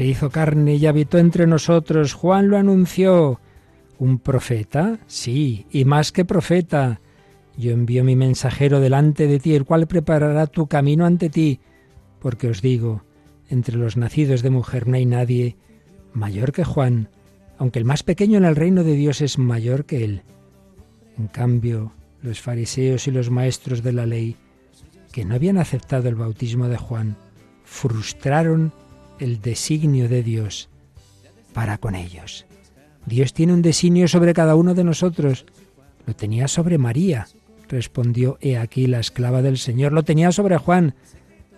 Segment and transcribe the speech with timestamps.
[0.00, 2.14] se hizo carne y habitó entre nosotros.
[2.14, 3.38] Juan lo anunció.
[3.98, 4.98] ¿Un profeta?
[5.06, 7.02] Sí, y más que profeta.
[7.58, 11.60] Yo envío mi mensajero delante de ti, el cual preparará tu camino ante ti.
[12.18, 13.02] Porque os digo,
[13.50, 15.58] entre los nacidos de mujer no hay nadie
[16.14, 17.10] mayor que Juan,
[17.58, 20.22] aunque el más pequeño en el reino de Dios es mayor que él.
[21.18, 21.92] En cambio,
[22.22, 24.36] los fariseos y los maestros de la ley,
[25.12, 27.18] que no habían aceptado el bautismo de Juan,
[27.64, 28.72] frustraron
[29.20, 30.68] el designio de Dios
[31.52, 32.46] para con ellos.
[33.06, 35.46] Dios tiene un designio sobre cada uno de nosotros.
[36.06, 37.28] Lo tenía sobre María,
[37.68, 39.92] respondió He aquí la esclava del Señor.
[39.92, 40.94] Lo tenía sobre Juan.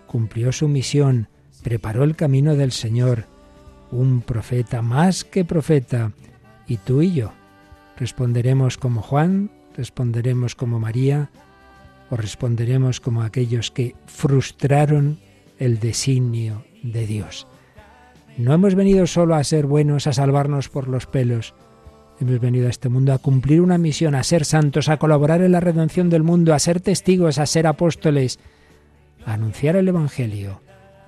[0.07, 1.27] Cumplió su misión,
[1.63, 3.25] preparó el camino del Señor.
[3.91, 6.11] Un profeta más que profeta.
[6.67, 7.33] ¿Y tú y yo?
[7.97, 9.51] ¿Responderemos como Juan?
[9.75, 11.29] ¿Responderemos como María?
[12.09, 15.19] ¿O responderemos como aquellos que frustraron
[15.59, 17.47] el designio de Dios?
[18.37, 21.53] No hemos venido solo a ser buenos, a salvarnos por los pelos.
[22.19, 25.51] Hemos venido a este mundo a cumplir una misión, a ser santos, a colaborar en
[25.51, 28.39] la redención del mundo, a ser testigos, a ser apóstoles,
[29.25, 30.61] a anunciar el Evangelio,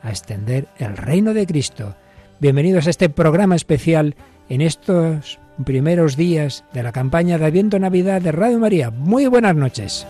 [0.03, 1.95] a extender el reino de Cristo.
[2.39, 4.15] Bienvenidos a este programa especial
[4.49, 8.91] en estos primeros días de la campaña de Adviento Navidad de Radio María.
[8.91, 10.05] Muy buenas noches.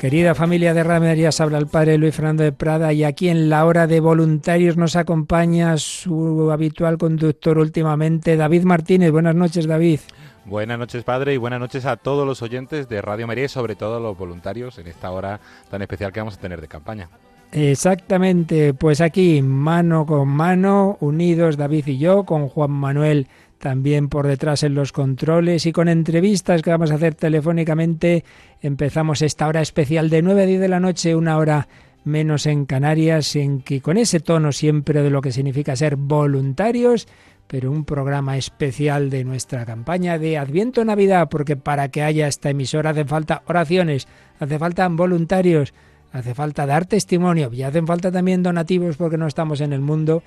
[0.00, 3.64] Querida familia de os habla el Padre Luis Fernando de Prada y aquí en la
[3.64, 9.10] hora de voluntarios nos acompaña su habitual conductor últimamente, David Martínez.
[9.10, 10.00] Buenas noches, David.
[10.44, 13.74] Buenas noches, padre, y buenas noches a todos los oyentes de Radio María y sobre
[13.74, 15.40] todo a los voluntarios en esta hora
[15.70, 17.08] tan especial que vamos a tener de campaña.
[17.52, 24.26] Exactamente, pues aquí mano con mano, unidos David y yo, con Juan Manuel también por
[24.26, 28.24] detrás en los controles y con entrevistas que vamos a hacer telefónicamente.
[28.60, 31.68] Empezamos esta hora especial de 9 a 10 de la noche, una hora
[32.04, 37.08] menos en Canarias, en que con ese tono siempre de lo que significa ser voluntarios,
[37.48, 42.50] pero un programa especial de nuestra campaña de Adviento Navidad, porque para que haya esta
[42.50, 44.06] emisora hace falta oraciones,
[44.38, 45.74] hace falta voluntarios,
[46.12, 50.22] hace falta dar testimonio y hacen falta también donativos porque no estamos en el mundo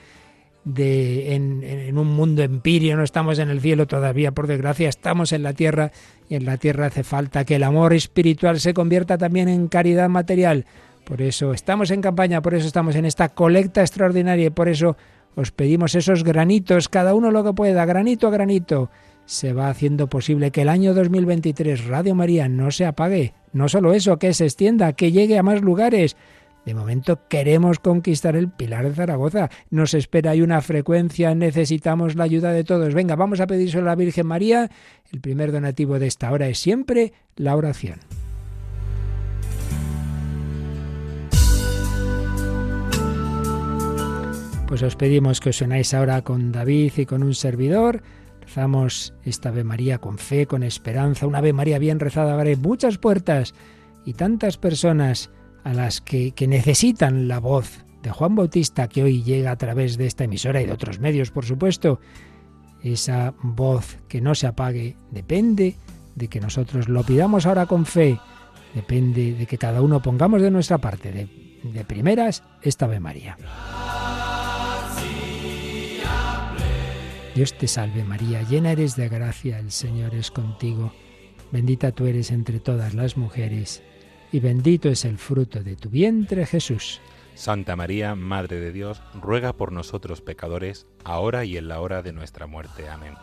[0.77, 5.43] en, en, un mundo empirio, no estamos en el cielo todavía, por desgracia, estamos en
[5.43, 5.91] la tierra
[6.29, 10.09] y en la tierra hace falta que el amor espiritual se convierta también en caridad
[10.09, 10.65] material.
[11.03, 14.95] Por eso estamos en campaña, por eso estamos en esta colecta extraordinaria y por eso
[15.35, 18.89] os pedimos esos granitos, cada uno lo que pueda, granito a granito.
[19.25, 23.33] Se va haciendo posible que el año 2023 Radio María no se apague.
[23.53, 26.15] No solo eso, que se extienda, que llegue a más lugares.
[26.65, 29.49] De momento queremos conquistar el Pilar de Zaragoza.
[29.69, 32.93] Nos espera ahí una frecuencia, necesitamos la ayuda de todos.
[32.93, 34.69] Venga, vamos a pedírselo a la Virgen María.
[35.11, 37.99] El primer donativo de esta hora es siempre la oración.
[44.67, 48.03] Pues os pedimos que os unáis ahora con David y con un servidor.
[48.41, 52.99] Rezamos esta Ave María con fe, con esperanza, una Ave María bien rezada abre muchas
[52.99, 53.55] puertas
[54.05, 55.31] y tantas personas
[55.63, 59.97] a las que, que, necesitan la voz de Juan Bautista que hoy llega a través
[59.97, 61.99] de esta emisora y de otros medios, por supuesto.
[62.83, 65.75] Esa voz que no se apague depende
[66.15, 68.19] de que nosotros lo pidamos ahora con fe,
[68.73, 71.11] depende de que cada uno pongamos de nuestra parte.
[71.11, 71.27] De,
[71.63, 73.37] de primeras, esta Ave María.
[77.35, 80.91] Dios te salve María, llena eres de gracia, el Señor es contigo,
[81.51, 83.81] bendita tú eres entre todas las mujeres,
[84.31, 87.01] y bendito es el fruto de tu vientre Jesús.
[87.35, 92.11] Santa María, Madre de Dios, ruega por nosotros pecadores, ahora y en la hora de
[92.11, 92.89] nuestra muerte.
[92.89, 93.13] Amén.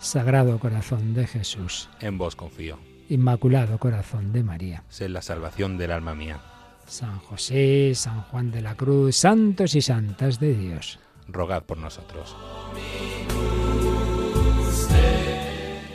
[0.00, 2.78] Sagrado corazón de Jesús, en vos confío.
[3.08, 6.40] Inmaculado corazón de María, sé la salvación del alma mía.
[6.86, 10.98] San José, San Juan de la Cruz, santos y santas de Dios
[11.28, 12.36] rogad por nosotros.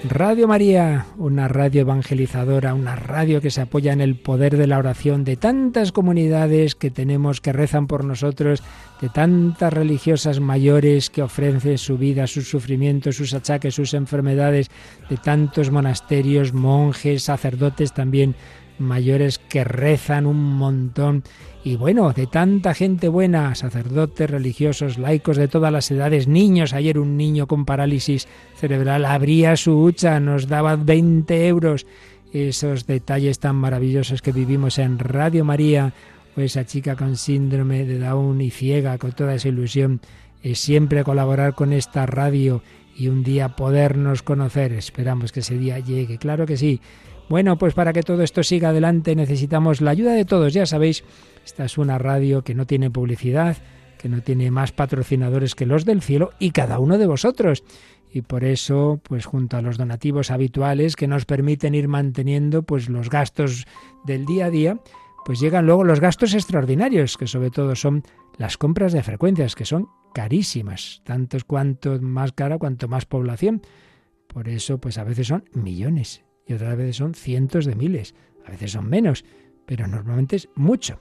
[0.09, 4.79] Radio María, una radio evangelizadora, una radio que se apoya en el poder de la
[4.79, 8.63] oración de tantas comunidades que tenemos que rezan por nosotros,
[9.01, 14.71] de tantas religiosas mayores que ofrecen su vida, sus sufrimientos, sus achaques, sus enfermedades,
[15.11, 18.33] de tantos monasterios, monjes, sacerdotes también
[18.79, 21.23] mayores que rezan un montón
[21.63, 26.97] y bueno, de tanta gente buena, sacerdotes, religiosos, laicos de todas las edades, niños, ayer
[26.97, 31.85] un niño con parálisis cerebral abría su hucha, nos daba 20 euros,
[32.31, 35.93] esos detalles tan maravillosos que vivimos en Radio María,
[36.37, 39.99] o esa chica con síndrome de Down y ciega, con toda esa ilusión,
[40.41, 42.61] es siempre colaborar con esta radio
[42.95, 44.71] y un día podernos conocer.
[44.73, 46.79] Esperamos que ese día llegue, claro que sí.
[47.29, 51.03] Bueno, pues para que todo esto siga adelante necesitamos la ayuda de todos, ya sabéis
[51.45, 53.55] esta es una radio que no tiene publicidad,
[53.99, 57.63] que no tiene más patrocinadores que los del cielo y cada uno de vosotros.
[58.11, 62.89] Y por eso, pues junto a los donativos habituales que nos permiten ir manteniendo pues
[62.89, 63.67] los gastos
[64.05, 64.79] del día a día,
[65.23, 68.01] pues llegan luego los gastos extraordinarios, que sobre todo son
[68.37, 73.61] las compras de frecuencias, que son carísimas, tantos cuanto más cara, cuanto más población.
[74.27, 78.15] Por eso, pues a veces son millones y otras veces son cientos de miles,
[78.45, 79.23] a veces son menos,
[79.67, 80.99] pero normalmente es mucho.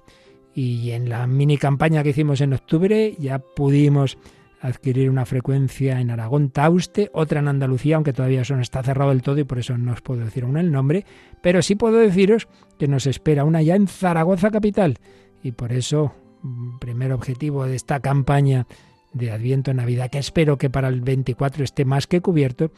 [0.54, 4.18] Y en la mini campaña que hicimos en octubre ya pudimos
[4.60, 9.10] adquirir una frecuencia en Aragón, Tauste, otra en Andalucía, aunque todavía eso no está cerrado
[9.10, 11.06] del todo y por eso no os puedo decir aún el nombre,
[11.40, 12.46] pero sí puedo deciros
[12.78, 14.98] que nos espera una ya en Zaragoza capital.
[15.42, 16.12] Y por eso,
[16.42, 18.66] mm, primer objetivo de esta campaña
[19.12, 22.70] de Adviento Navidad, que espero que para el 24 esté más que cubierto,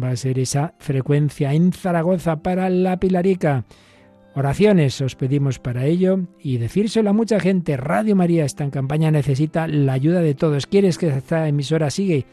[0.00, 3.64] va a ser esa frecuencia en Zaragoza para la Pilarica.
[4.34, 7.76] Oraciones os pedimos para ello y decírselo a mucha gente.
[7.78, 10.66] Radio María esta en campaña necesita la ayuda de todos.
[10.66, 12.26] ¿Quieres que esta emisora siga?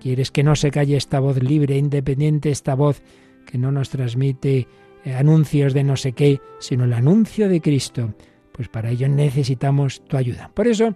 [0.00, 3.02] ¿Quieres que no se calle esta voz libre, independiente, esta voz
[3.46, 4.68] que no nos transmite
[5.04, 8.14] eh, anuncios de no sé qué, sino el anuncio de Cristo?
[8.52, 10.50] Pues para ello necesitamos tu ayuda.
[10.52, 10.94] Por eso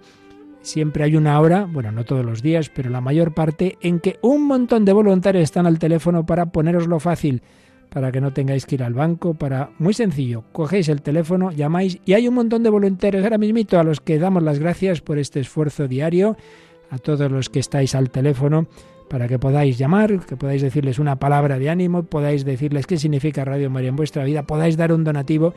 [0.62, 4.18] siempre hay una hora, bueno, no todos los días, pero la mayor parte, en que
[4.22, 7.42] un montón de voluntarios están al teléfono para poneroslo fácil
[7.90, 11.98] para que no tengáis que ir al banco, para muy sencillo, cogéis el teléfono, llamáis
[12.04, 15.18] y hay un montón de voluntarios ahora mismito a los que damos las gracias por
[15.18, 16.36] este esfuerzo diario,
[16.90, 18.66] a todos los que estáis al teléfono
[19.08, 23.44] para que podáis llamar, que podáis decirles una palabra de ánimo, podáis decirles qué significa
[23.44, 25.52] Radio María en vuestra vida, podáis dar un donativo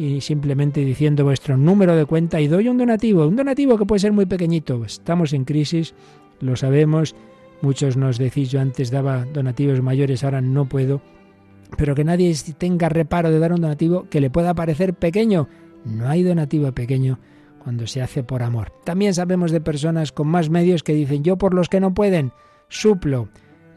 [0.00, 4.00] y simplemente diciendo vuestro número de cuenta y doy un donativo, un donativo que puede
[4.00, 4.82] ser muy pequeñito.
[4.82, 5.94] Estamos en crisis,
[6.40, 7.14] lo sabemos,
[7.60, 11.02] muchos nos decís yo antes daba donativos mayores, ahora no puedo
[11.76, 15.48] pero que nadie tenga reparo de dar un donativo que le pueda parecer pequeño.
[15.84, 17.18] No hay donativo pequeño
[17.62, 18.72] cuando se hace por amor.
[18.84, 22.32] También sabemos de personas con más medios que dicen yo por los que no pueden,
[22.68, 23.28] suplo.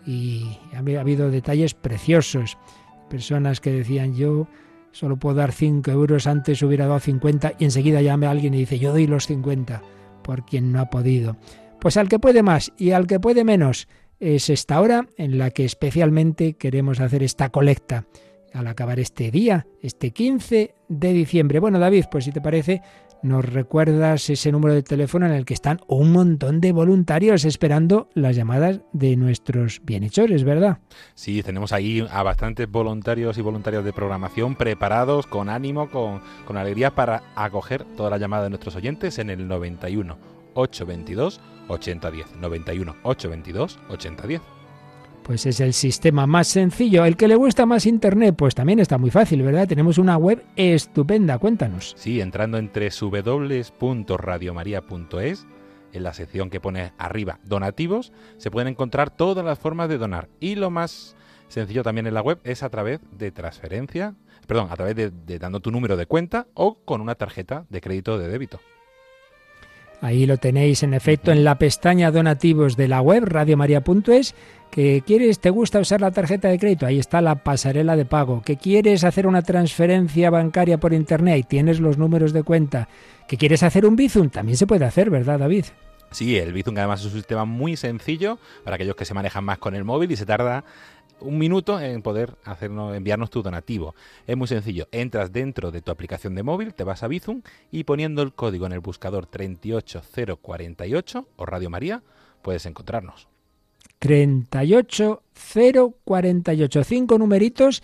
[0.06, 2.58] Y ha habido detalles preciosos.
[3.10, 4.48] Personas que decían yo
[4.94, 8.60] solo puedo dar 5 euros, antes hubiera dado 50 y enseguida llame a alguien y
[8.60, 9.82] dice yo doy los 50
[10.24, 11.36] por quien no ha podido.
[11.82, 13.90] Pues al que puede más y al que puede menos,
[14.22, 18.06] es esta hora en la que especialmente queremos hacer esta colecta
[18.54, 21.60] al acabar este día, este 15 de diciembre.
[21.60, 22.82] Bueno, David, pues si te parece,
[23.24, 28.10] nos recuerdas ese número de teléfono en el que están un montón de voluntarios esperando
[28.14, 30.80] las llamadas de nuestros bienhechores, ¿verdad?
[31.16, 36.58] Sí, tenemos ahí a bastantes voluntarios y voluntarias de programación preparados, con ánimo, con, con
[36.58, 40.18] alegría para acoger todas las llamadas de nuestros oyentes en el 91
[40.54, 42.36] 822 8010.
[42.36, 44.63] 91 822 8010.
[45.24, 47.06] Pues es el sistema más sencillo.
[47.06, 49.70] El que le gusta más Internet, pues también está muy fácil, ¿verdad?
[49.70, 51.96] Tenemos una web estupenda, cuéntanos.
[51.98, 55.48] Sí, entrando en www.radiomaria.es,
[55.94, 60.28] en la sección que pone arriba donativos, se pueden encontrar todas las formas de donar.
[60.42, 61.16] Y lo más
[61.48, 64.16] sencillo también en la web es a través de transferencia,
[64.46, 67.80] perdón, a través de, de dando tu número de cuenta o con una tarjeta de
[67.80, 68.60] crédito de débito.
[70.04, 74.36] Ahí lo tenéis en efecto en la pestaña donativos de la web radiomaria.es.
[74.70, 78.42] Que quieres, te gusta usar la tarjeta de crédito, ahí está la pasarela de pago.
[78.42, 82.90] Que quieres hacer una transferencia bancaria por internet, ahí tienes los números de cuenta.
[83.30, 85.68] Que quieres hacer un Bizum, también se puede hacer, ¿verdad, David?
[86.12, 89.58] Sí, el Bizum además es un sistema muy sencillo para aquellos que se manejan más
[89.58, 90.66] con el móvil y se tarda
[91.24, 93.96] un minuto en poder hacernos, enviarnos tu donativo.
[94.28, 94.88] Es muy sencillo.
[94.92, 98.66] Entras dentro de tu aplicación de móvil, te vas a Bizum y poniendo el código
[98.66, 102.04] en el buscador 38048 o Radio María,
[102.42, 103.28] puedes encontrarnos.
[104.00, 107.82] 38048, cinco numeritos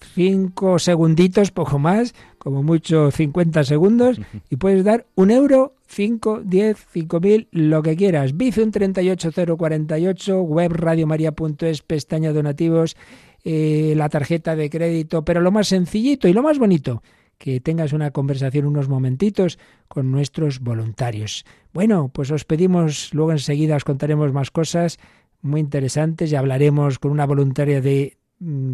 [0.00, 6.86] cinco segunditos, poco más, como mucho 50 segundos, y puedes dar un euro, cinco, diez,
[6.90, 8.36] cinco mil, lo que quieras.
[8.36, 12.96] Bizum 38048, web radiomaria.es, pestaña donativos,
[13.44, 17.02] eh, la tarjeta de crédito, pero lo más sencillito y lo más bonito,
[17.38, 21.46] que tengas una conversación unos momentitos con nuestros voluntarios.
[21.72, 24.98] Bueno, pues os pedimos, luego enseguida os contaremos más cosas
[25.42, 28.18] muy interesantes y hablaremos con una voluntaria de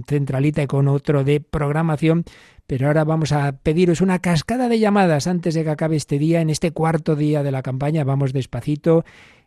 [0.07, 2.25] centralita y con otro de programación,
[2.67, 6.41] pero ahora vamos a pediros una cascada de llamadas antes de que acabe este día,
[6.41, 9.05] en este cuarto día de la campaña, vamos despacito,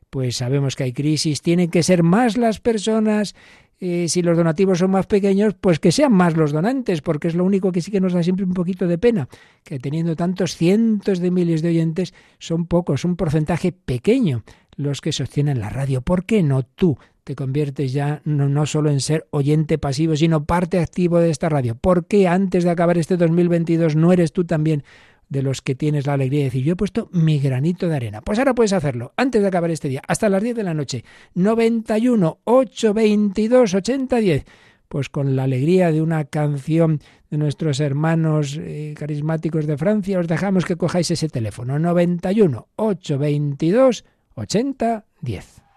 [0.09, 3.35] pues sabemos que hay crisis, tienen que ser más las personas
[3.81, 7.35] eh, si los donativos son más pequeños, pues que sean más los donantes, porque es
[7.35, 9.29] lo único que sí que nos da siempre un poquito de pena,
[9.63, 14.43] que teniendo tantos cientos de miles de oyentes, son pocos, un porcentaje pequeño
[14.79, 16.01] los que sostienen la radio.
[16.01, 20.45] ¿Por qué no tú te conviertes ya no, no solo en ser oyente pasivo, sino
[20.45, 21.75] parte activo de esta radio?
[21.75, 24.85] ¿Por qué antes de acabar este 2022 no eres tú también
[25.27, 28.21] de los que tienes la alegría de decir, yo he puesto mi granito de arena.
[28.21, 31.03] Pues ahora puedes hacerlo, antes de acabar este día, hasta las 10 de la noche.
[31.35, 34.45] 91 822 8010.
[34.87, 40.27] Pues con la alegría de una canción de nuestros hermanos eh, carismáticos de Francia, os
[40.27, 41.77] dejamos que cojáis ese teléfono.
[41.77, 44.03] 91 822
[44.45, 45.69] 8010.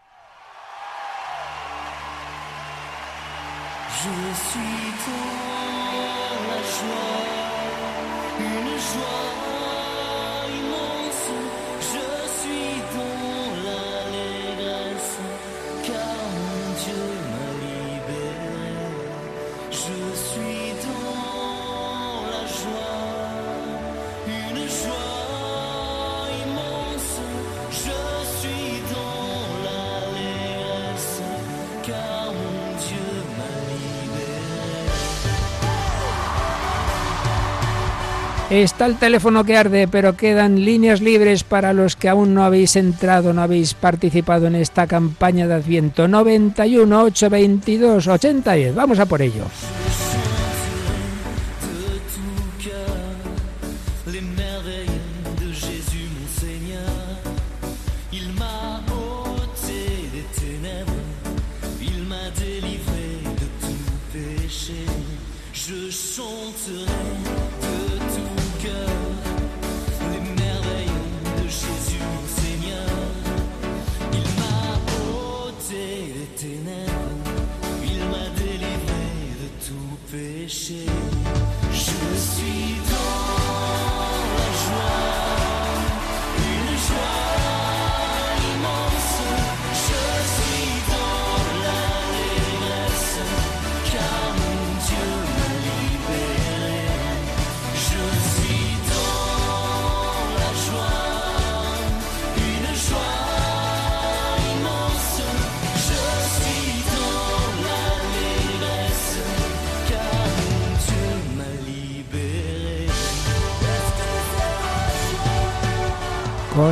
[38.53, 42.77] Está el teléfono que arde, pero quedan líneas libres para los que aún no habéis
[42.77, 46.07] entrado, no habéis participado en esta campaña de Adviento.
[46.07, 48.75] 91 822 8010.
[48.75, 49.45] Vamos a por ello.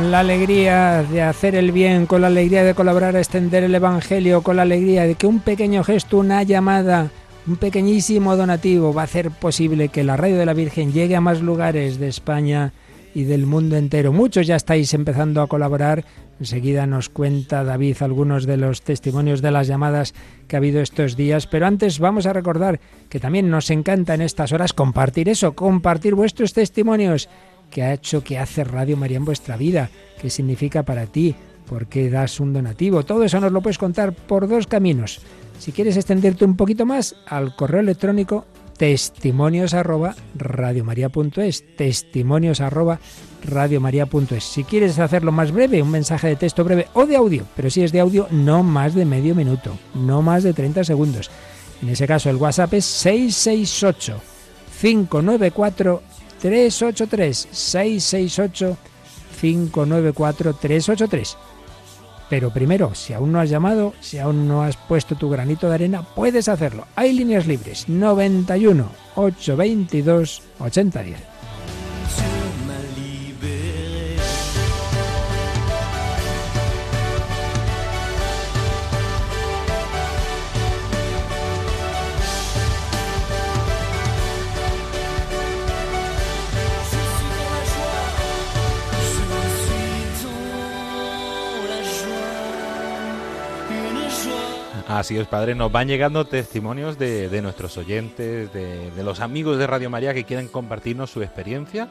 [0.01, 3.75] Con la alegría de hacer el bien, con la alegría de colaborar a extender el
[3.75, 7.11] Evangelio, con la alegría de que un pequeño gesto, una llamada,
[7.45, 11.21] un pequeñísimo donativo va a hacer posible que la radio de la Virgen llegue a
[11.21, 12.73] más lugares de España
[13.13, 14.11] y del mundo entero.
[14.11, 16.03] Muchos ya estáis empezando a colaborar.
[16.39, 20.15] Enseguida nos cuenta David algunos de los testimonios de las llamadas
[20.47, 21.45] que ha habido estos días.
[21.45, 26.15] Pero antes vamos a recordar que también nos encanta en estas horas compartir eso, compartir
[26.15, 27.29] vuestros testimonios
[27.71, 29.89] que ha hecho, que hace Radio María en vuestra vida,
[30.21, 31.33] qué significa para ti,
[31.67, 33.03] por qué das un donativo.
[33.03, 35.21] Todo eso nos lo puedes contar por dos caminos.
[35.57, 38.45] Si quieres extenderte un poquito más, al correo electrónico
[38.81, 42.99] testimonios arroba radiomaria.es testimonios arroba
[44.39, 47.83] si quieres hacerlo más breve un mensaje de texto breve o de audio pero si
[47.83, 51.29] es de audio no más de medio minuto no más de 30 segundos
[51.83, 54.19] en ese caso el whatsapp es 668
[54.81, 56.01] 594
[56.41, 58.77] 383 668
[59.39, 61.37] 594 383.
[62.29, 65.75] Pero primero, si aún no has llamado, si aún no has puesto tu granito de
[65.75, 66.87] arena, puedes hacerlo.
[66.95, 71.30] Hay líneas libres 91 822 8010.
[95.01, 95.55] Así es, padre.
[95.55, 100.25] Nos van llegando testimonios de, nuestros oyentes, de, de, los amigos de Radio María que
[100.25, 101.87] quieren compartirnos su experiencia.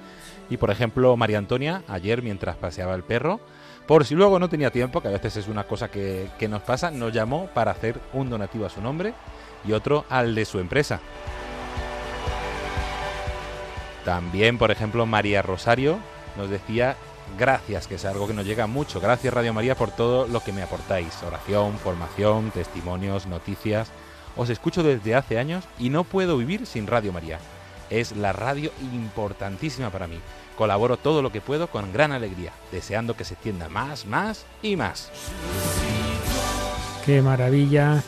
[0.48, 3.40] Y por ejemplo, María Antonia, ayer mientras paseaba el perro,
[3.88, 6.62] por si luego no tenía tiempo, que a veces es una cosa que, que nos
[6.62, 9.12] pasa, nos llamó para hacer un donativo a su nombre
[9.66, 11.00] y otro al de su empresa.
[14.04, 15.98] También, por ejemplo, María Rosario
[16.36, 16.94] nos decía
[17.38, 19.00] gracias, que es algo que nos llega mucho.
[19.00, 21.22] Gracias Radio María por todo lo que me aportáis.
[21.22, 23.90] Oración, formación, testimonios, noticias.
[24.36, 27.38] Os escucho desde hace años y no puedo vivir sin Radio María.
[27.90, 30.18] Es la radio importantísima para mí.
[30.56, 34.76] Colaboro todo lo que puedo con gran alegría, deseando que se extienda más, más y
[34.76, 35.10] más.
[37.04, 38.02] Qué maravilla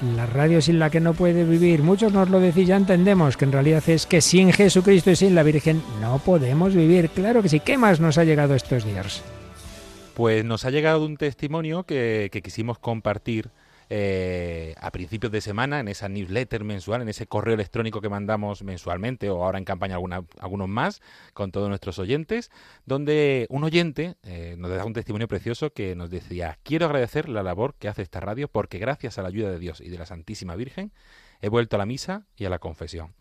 [0.00, 1.82] la radio sin la que no puede vivir.
[1.82, 5.34] Muchos nos lo decís, ya entendemos que en realidad es que sin Jesucristo y sin
[5.34, 7.10] la Virgen no podemos vivir.
[7.10, 7.60] Claro que sí.
[7.60, 9.22] ¿Qué más nos ha llegado estos días?
[10.14, 13.50] Pues nos ha llegado un testimonio que, que quisimos compartir
[13.90, 18.62] eh, a principios de semana en esa newsletter mensual, en ese correo electrónico que mandamos
[18.62, 21.00] mensualmente o ahora en campaña algunos más
[21.32, 22.50] con todos nuestros oyentes,
[22.84, 27.42] donde un oyente eh, nos da un testimonio precioso que nos decía, quiero agradecer la
[27.42, 30.06] labor que hace esta radio porque gracias a la ayuda de Dios y de la
[30.06, 30.92] Santísima Virgen
[31.40, 33.14] he vuelto a la misa y a la confesión.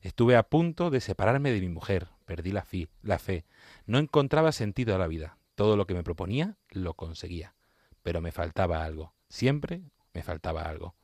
[0.00, 2.66] Estuve a punto de separarme de mi mujer, perdí la,
[3.02, 3.44] la fe,
[3.86, 7.54] no encontraba sentido a la vida, todo lo que me proponía lo conseguía,
[8.02, 9.82] pero me faltaba algo, siempre
[10.16, 10.94] me faltaba algo.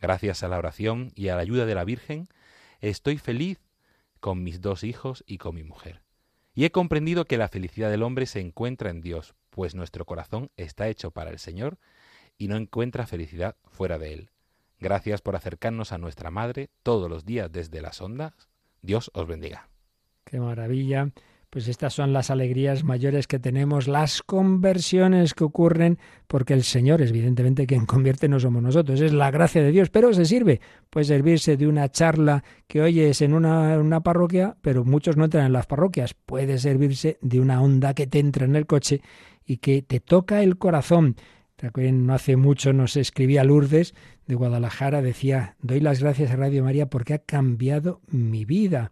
[0.00, 2.28] Gracias a la oración y a la ayuda de la Virgen,
[2.80, 3.58] estoy feliz
[4.20, 6.02] con mis dos hijos y con mi mujer.
[6.54, 10.52] Y he comprendido que la felicidad del hombre se encuentra en Dios, pues nuestro corazón
[10.56, 11.78] está hecho para el Señor
[12.38, 14.30] y no encuentra felicidad fuera de Él.
[14.78, 18.34] Gracias por acercarnos a nuestra Madre todos los días desde las ondas.
[18.82, 19.68] Dios os bendiga.
[20.22, 21.10] Qué maravilla
[21.54, 27.00] pues estas son las alegrías mayores que tenemos, las conversiones que ocurren, porque el Señor
[27.00, 31.06] evidentemente quien convierte no somos nosotros, es la gracia de Dios, pero se sirve, puede
[31.06, 35.52] servirse de una charla que oyes en una, una parroquia, pero muchos no entran en
[35.52, 39.00] las parroquias, puede servirse de una onda que te entra en el coche
[39.46, 41.14] y que te toca el corazón.
[41.76, 43.94] No hace mucho nos escribía Lourdes
[44.26, 48.90] de Guadalajara, decía, doy las gracias a Radio María porque ha cambiado mi vida.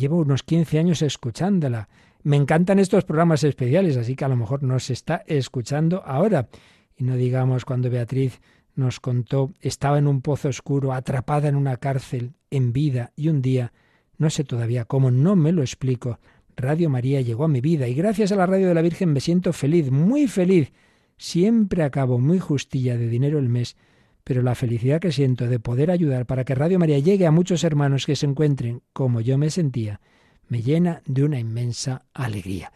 [0.00, 1.90] Llevo unos 15 años escuchándola.
[2.22, 6.48] Me encantan estos programas especiales, así que a lo mejor nos está escuchando ahora.
[6.96, 8.40] Y no digamos cuando Beatriz
[8.74, 13.42] nos contó, estaba en un pozo oscuro, atrapada en una cárcel, en vida, y un
[13.42, 13.74] día,
[14.16, 16.18] no sé todavía cómo, no me lo explico,
[16.56, 19.20] Radio María llegó a mi vida y gracias a la radio de la Virgen me
[19.20, 20.72] siento feliz, muy feliz.
[21.18, 23.76] Siempre acabo muy justilla de dinero el mes
[24.24, 27.64] pero la felicidad que siento de poder ayudar para que Radio María llegue a muchos
[27.64, 30.00] hermanos que se encuentren como yo me sentía,
[30.48, 32.72] me llena de una inmensa alegría.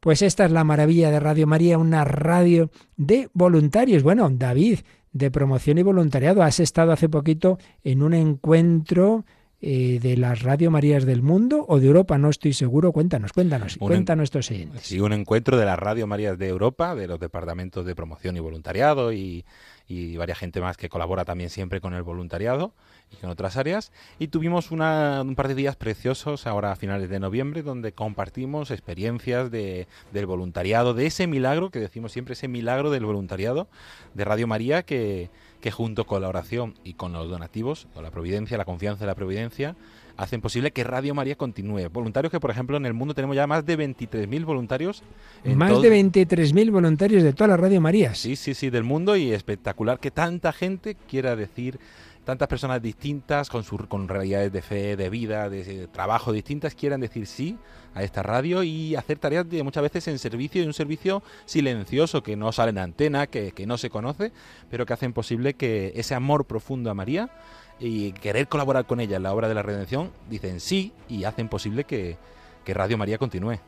[0.00, 4.02] Pues esta es la maravilla de Radio María, una radio de voluntarios.
[4.02, 4.80] Bueno, David,
[5.12, 9.24] de promoción y voluntariado, has estado hace poquito en un encuentro
[9.58, 12.92] eh, de las Radio Marías del mundo o de Europa, no estoy seguro.
[12.92, 14.82] Cuéntanos, cuéntanos, cuéntanos estos siguientes.
[14.82, 18.40] Sí, un encuentro de las Radio Marías de Europa, de los departamentos de promoción y
[18.40, 19.46] voluntariado y,
[19.88, 22.72] y varias gente más que colabora también siempre con el voluntariado
[23.10, 23.92] y con otras áreas.
[24.18, 29.50] Y tuvimos un par de días preciosos ahora a finales de noviembre donde compartimos experiencias
[29.50, 33.68] de, del voluntariado, de ese milagro que decimos siempre, ese milagro del voluntariado
[34.14, 38.10] de Radio María que, que junto con la oración y con los donativos, con la
[38.10, 39.76] providencia, la confianza de la providencia,
[40.16, 41.88] hacen posible que Radio María continúe.
[41.90, 45.02] Voluntarios que, por ejemplo, en el mundo tenemos ya más de 23.000 voluntarios.
[45.44, 48.14] más de 23.000 voluntarios de toda la Radio María.
[48.14, 51.78] Sí, sí, sí, del mundo y espectacular que tanta gente quiera decir
[52.26, 57.00] tantas personas distintas, con, su, con realidades de fe, de vida, de, trabajo distintas, quieran
[57.00, 57.56] decir sí
[57.94, 62.24] a esta radio y hacer tareas de muchas veces en servicio y un servicio silencioso
[62.24, 64.32] que no sale en antena, que, que no se conoce,
[64.68, 67.30] pero que hacen posible que ese amor profundo a María
[67.78, 71.48] y querer colaborar con ella en la obra de la redención, dicen sí y hacen
[71.48, 72.16] posible que,
[72.64, 73.58] que Radio María continúe.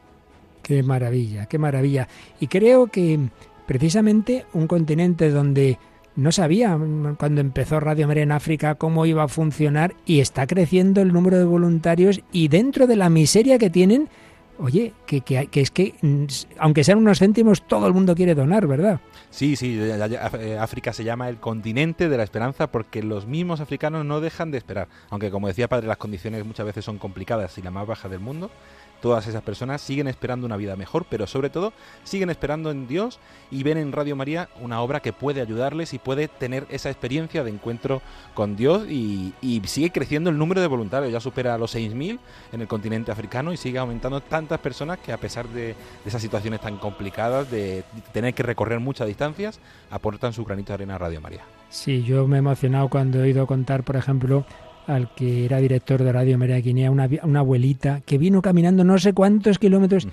[0.62, 2.08] Qué maravilla, qué maravilla.
[2.40, 3.18] Y creo que
[3.66, 5.78] precisamente un continente donde
[6.16, 6.76] no sabía
[7.16, 11.38] cuando empezó Radio María en África cómo iba a funcionar y está creciendo el número
[11.38, 14.08] de voluntarios y dentro de la miseria que tienen,
[14.58, 16.24] oye, que, que, es que mm,
[16.58, 19.00] aunque sean unos céntimos, todo el mundo quiere donar, ¿verdad?
[19.30, 24.04] Sí, sí, eh, África se llama el continente de la esperanza porque los mismos africanos
[24.04, 24.88] no dejan de esperar.
[25.10, 28.20] Aunque como decía padre, las condiciones muchas veces son complicadas y la más baja del
[28.20, 28.50] mundo,
[29.00, 31.72] todas esas personas siguen esperando una vida mejor, pero sobre todo
[32.04, 33.18] siguen esperando en Dios
[33.50, 37.44] y ven en Radio María una obra que puede ayudarles y puede tener esa experiencia
[37.44, 38.02] de encuentro
[38.34, 39.34] con Dios y,
[39.68, 42.18] sigue creciendo el número de voluntarios, ya supera los 6.000
[42.52, 45.74] en el continente africano y sigue aumentando tantas personas que a pesar de, de
[46.06, 50.94] esas situaciones tan complicadas, de tener que recorrer muchas distancias, aportan su granito de arena
[50.94, 51.42] a Radio María.
[51.70, 54.46] Sí, yo me he emocionado cuando he oído contar, por ejemplo,
[54.88, 58.98] al que era director de Radio María Guinea, una, una abuelita que vino caminando no
[58.98, 60.08] sé cuántos kilómetros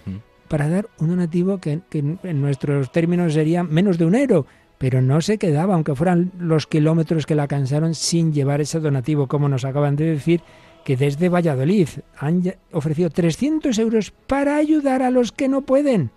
[0.47, 4.45] para dar un donativo que, en nuestros términos sería menos de un euro,
[4.77, 9.27] pero no se quedaba, aunque fueran los kilómetros que la cansaron sin llevar ese donativo,
[9.27, 10.41] como nos acaban de decir,
[10.83, 11.87] que desde Valladolid
[12.19, 16.11] han ofrecido 300 euros para ayudar a los que no pueden.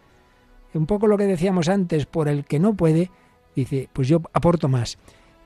[0.74, 3.10] Un poco lo que decíamos antes, por el que no puede,
[3.56, 4.98] dice, pues yo aporto más.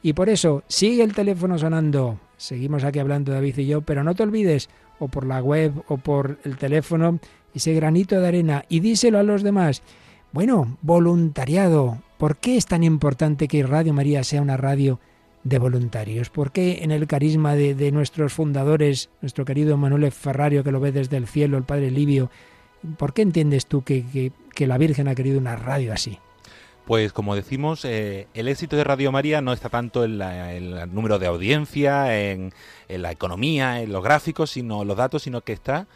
[0.02, 2.18] Y por eso sigue el teléfono sonando.
[2.42, 5.96] Seguimos aquí hablando David y yo, pero no te olvides, o por la web o
[5.96, 7.20] por el teléfono,
[7.54, 9.80] ese granito de arena y díselo a los demás.
[10.32, 11.98] Bueno, voluntariado.
[12.18, 14.98] ¿Por qué es tan importante que Radio María sea una radio
[15.44, 16.30] de voluntarios?
[16.30, 20.90] ¿Por qué en el carisma de, nuestros fundadores, nuestro querido Manuel Ferrario, que lo ve
[20.90, 22.28] desde el cielo, el Padre Livio,
[22.98, 26.18] ¿por qué entiendes tú que la Virgen ha querido una radio así?
[26.86, 31.18] Pues como decimos, eh, el éxito de Radio María no está tanto en, el número
[31.18, 32.52] de audiencia, en,
[32.88, 35.86] la economía, en los gráficos, sino los datos, sino que está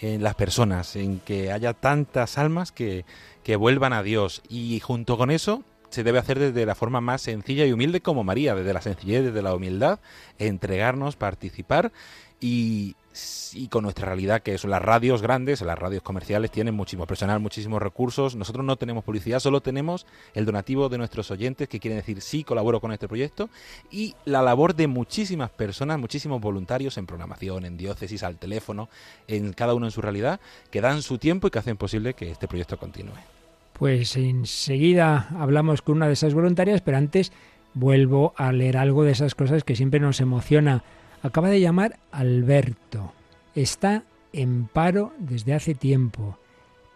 [0.00, 3.04] en las personas, en que haya tantas almas que,
[3.44, 4.40] que vuelvan a Dios.
[4.48, 8.24] Y junto con eso se debe hacer desde la forma más sencilla y humilde como
[8.24, 10.00] María, desde la sencillez, desde la humildad,
[10.38, 11.92] entregarnos, participar
[12.40, 12.96] y,
[13.54, 17.40] y con nuestra realidad, que son las radios grandes, las radios comerciales tienen muchísimo personal,
[17.40, 18.36] muchísimos recursos.
[18.36, 22.44] Nosotros no tenemos publicidad, solo tenemos el donativo de nuestros oyentes, que quieren decir sí,
[22.44, 23.50] colaboro con este proyecto,
[23.90, 28.88] y la labor de muchísimas personas, muchísimos voluntarios en programación, en diócesis, al teléfono,
[29.26, 32.30] en cada uno en su realidad, que dan su tiempo y que hacen posible que
[32.30, 33.18] este proyecto continúe.
[33.72, 37.32] Pues enseguida hablamos con una de esas voluntarias, pero antes
[37.74, 40.84] vuelvo a leer algo de esas cosas que siempre nos emociona
[41.22, 43.12] acaba de llamar Alberto.
[43.54, 46.38] Está en paro desde hace tiempo,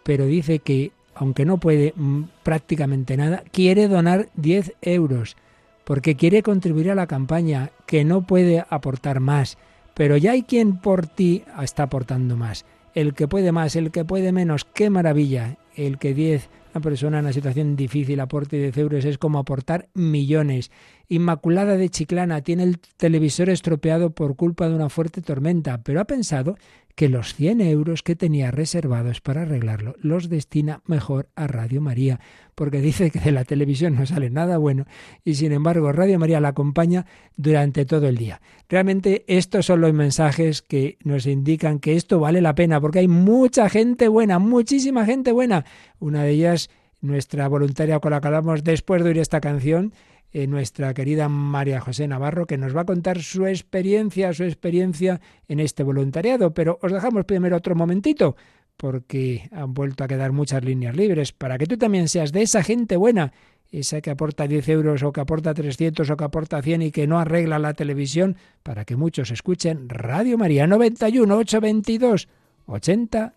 [0.03, 5.37] pero dice que, aunque no puede mm, prácticamente nada, quiere donar 10 euros,
[5.85, 9.59] porque quiere contribuir a la campaña, que no puede aportar más,
[9.95, 12.65] pero ya hay quien por ti está aportando más.
[12.95, 15.57] El que puede más, el que puede menos, qué maravilla.
[15.77, 19.89] El que 10 una persona en una situación difícil aporte 10 euros es como aportar
[19.95, 20.73] millones.
[21.09, 26.05] Inmaculada de Chiclana tiene el televisor estropeado por culpa de una fuerte tormenta, pero ha
[26.05, 26.57] pensado
[26.95, 32.21] que los 100 euros que tenía reservados para arreglarlo los destina mejor a Radio María,
[32.55, 34.87] porque dice que de la televisión no sale nada bueno
[35.25, 38.41] y sin embargo Radio María la acompaña durante todo el día.
[38.69, 43.09] Realmente estos son los mensajes que nos indican que esto vale la pena, porque hay
[43.09, 45.65] mucha gente buena, muchísima gente buena.
[45.99, 49.93] Una de ellas, nuestra voluntaria con la que hablamos después de oír esta canción,
[50.35, 55.21] eh, nuestra querida María José Navarro, que nos va a contar su experiencia, su experiencia
[55.47, 56.53] en este voluntariado.
[56.53, 58.35] Pero os dejamos primero otro momentito,
[58.77, 62.65] porque han vuelto a quedar muchas líneas libres, para que tú también seas de esa
[62.65, 63.33] gente buena,
[63.71, 67.07] esa que aporta 10 euros o que aporta 300 o que aporta 100 y que
[67.07, 72.29] no arregla la televisión, para que muchos escuchen Radio María 91 822
[72.67, 73.35] 80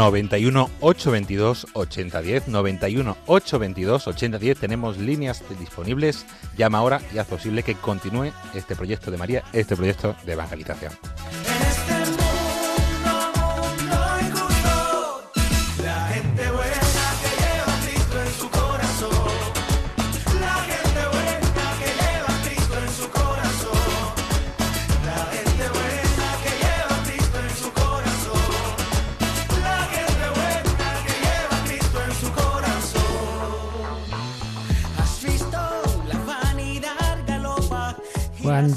[0.00, 4.58] 91 822 8010, 91 822 8010.
[4.58, 6.24] Tenemos líneas disponibles.
[6.56, 10.92] Llama ahora y haz posible que continúe este proyecto de María, este proyecto de evangelización.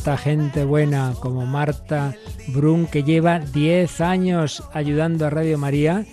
[0.03, 2.13] Tanta gente buena como Marta
[2.47, 6.05] Brun, que lleva 10 años ayudando a Radio María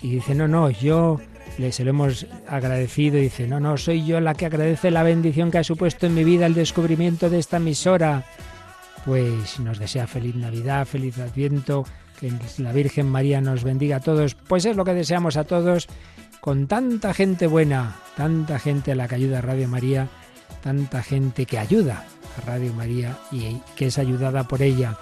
[0.00, 1.20] y dice, no, no, yo
[1.56, 5.52] le se lo hemos agradecido, dice, no, no, soy yo la que agradece la bendición
[5.52, 8.24] que ha supuesto en mi vida el descubrimiento de esta emisora.
[9.04, 11.84] Pues nos desea feliz Navidad, feliz Adviento,
[12.18, 14.34] que la Virgen María nos bendiga a todos.
[14.34, 15.86] Pues es lo que deseamos a todos,
[16.40, 20.08] con tanta gente buena, tanta gente a la que ayuda Radio María,
[20.64, 24.96] tanta gente que ayuda a Radio María y que es ayudada por ella.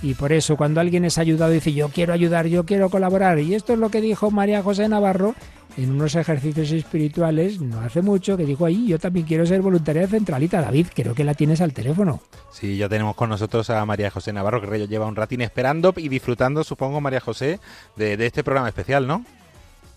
[0.00, 3.38] Y por eso cuando alguien es ayudado dice yo quiero ayudar, yo quiero colaborar.
[3.38, 5.34] Y esto es lo que dijo María José Navarro
[5.78, 10.02] en unos ejercicios espirituales no hace mucho que dijo ahí yo también quiero ser voluntaria
[10.02, 10.60] de Centralita.
[10.60, 12.20] David, creo que la tienes al teléfono.
[12.50, 16.08] Sí, ya tenemos con nosotros a María José Navarro, que lleva un ratín esperando y
[16.08, 17.60] disfrutando, supongo, María José,
[17.94, 19.24] de, este programa especial, ¿no?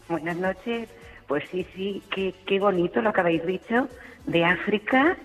[0.07, 0.87] Buenas noches.
[1.27, 3.87] Pues sí, sí, qué, qué bonito lo que habéis dicho
[4.27, 5.17] de África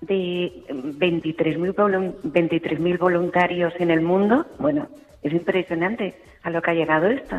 [0.00, 4.46] de 23.000 23 voluntarios en el mundo.
[4.58, 4.88] Bueno,
[5.22, 7.36] es impresionante a lo que ha llegado esto.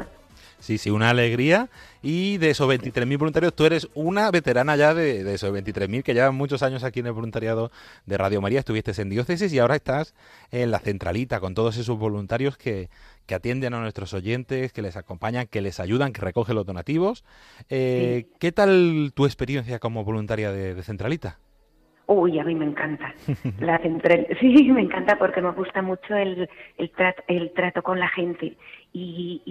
[0.60, 1.70] Sí, sí, una alegría.
[2.02, 6.14] Y de esos 23.000 voluntarios, tú eres una veterana ya de, de esos 23.000 que
[6.14, 7.72] llevan muchos años aquí en el voluntariado
[8.06, 8.60] de Radio María.
[8.60, 10.14] Estuviste en diócesis y ahora estás
[10.52, 12.90] en la centralita con todos esos voluntarios que,
[13.26, 17.24] que atienden a nuestros oyentes, que les acompañan, que les ayudan, que recogen los donativos.
[17.70, 21.40] Eh, ¿Qué tal tu experiencia como voluntaria de centralita?
[22.12, 23.14] Uy, a mí me encanta.
[23.60, 28.00] La central, sí, me encanta porque me gusta mucho el, el, trato, el trato con
[28.00, 28.58] la gente
[28.94, 29.44] y,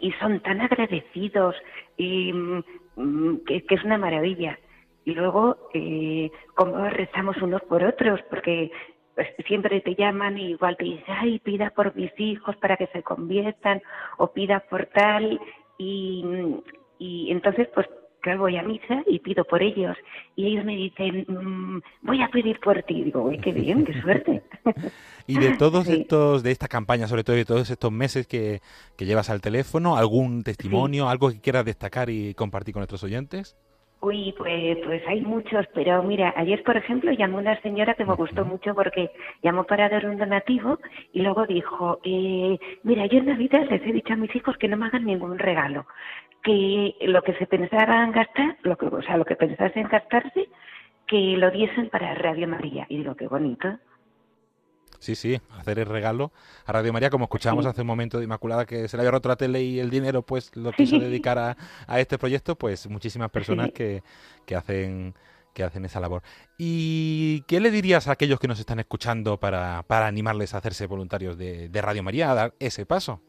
[0.00, 1.56] y, son tan agradecidos
[1.96, 4.56] y, mm, que, es una maravilla.
[5.04, 8.70] Y luego, eh, cómo rezamos unos por otros, porque
[9.16, 12.86] pues, siempre te llaman y igual te dicen, ay, pida por mis hijos para que
[12.88, 13.82] se conviertan
[14.18, 15.40] o pida por tal.
[15.78, 16.24] Y,
[17.00, 17.88] y entonces, pues
[18.34, 19.96] voy a misa y pido por ellos.
[20.34, 23.04] Y ellos me dicen, mm, voy a pedir por ti.
[23.04, 24.42] digo, uy, qué bien, qué suerte.
[25.26, 28.60] y de todos estos, de esta campaña, sobre todo de todos estos meses que,
[28.98, 33.56] llevas al teléfono, ¿algún testimonio, algo que quieras destacar y compartir con nuestros oyentes?
[34.00, 38.14] Uy, pues, pues hay muchos, pero mira, ayer por ejemplo llamó una señora que me
[38.14, 39.10] gustó mucho porque
[39.42, 40.78] llamó para dar un donativo
[41.14, 44.68] y luego dijo, eh, mira, yo en Navidad les he dicho a mis hijos que
[44.68, 45.86] no me hagan ningún regalo,
[46.46, 50.48] que lo que se pensaran gastar, lo que, o sea, lo que pensasen gastarse,
[51.08, 52.86] que lo diesen para Radio María.
[52.88, 53.68] Y digo, qué bonito.
[55.00, 56.30] Sí, sí, hacer el regalo
[56.64, 59.28] a Radio María, como escuchábamos hace un momento de Inmaculada que se le había roto
[59.28, 61.56] la tele y el dinero pues lo quiso dedicar a,
[61.88, 64.02] a, este proyecto, pues muchísimas personas que,
[64.46, 65.14] que hacen
[65.52, 66.22] que hacen esa labor.
[66.58, 70.86] ¿Y qué le dirías a aquellos que nos están escuchando para, para animarles a hacerse
[70.86, 73.22] voluntarios de, de Radio María, a dar ese paso?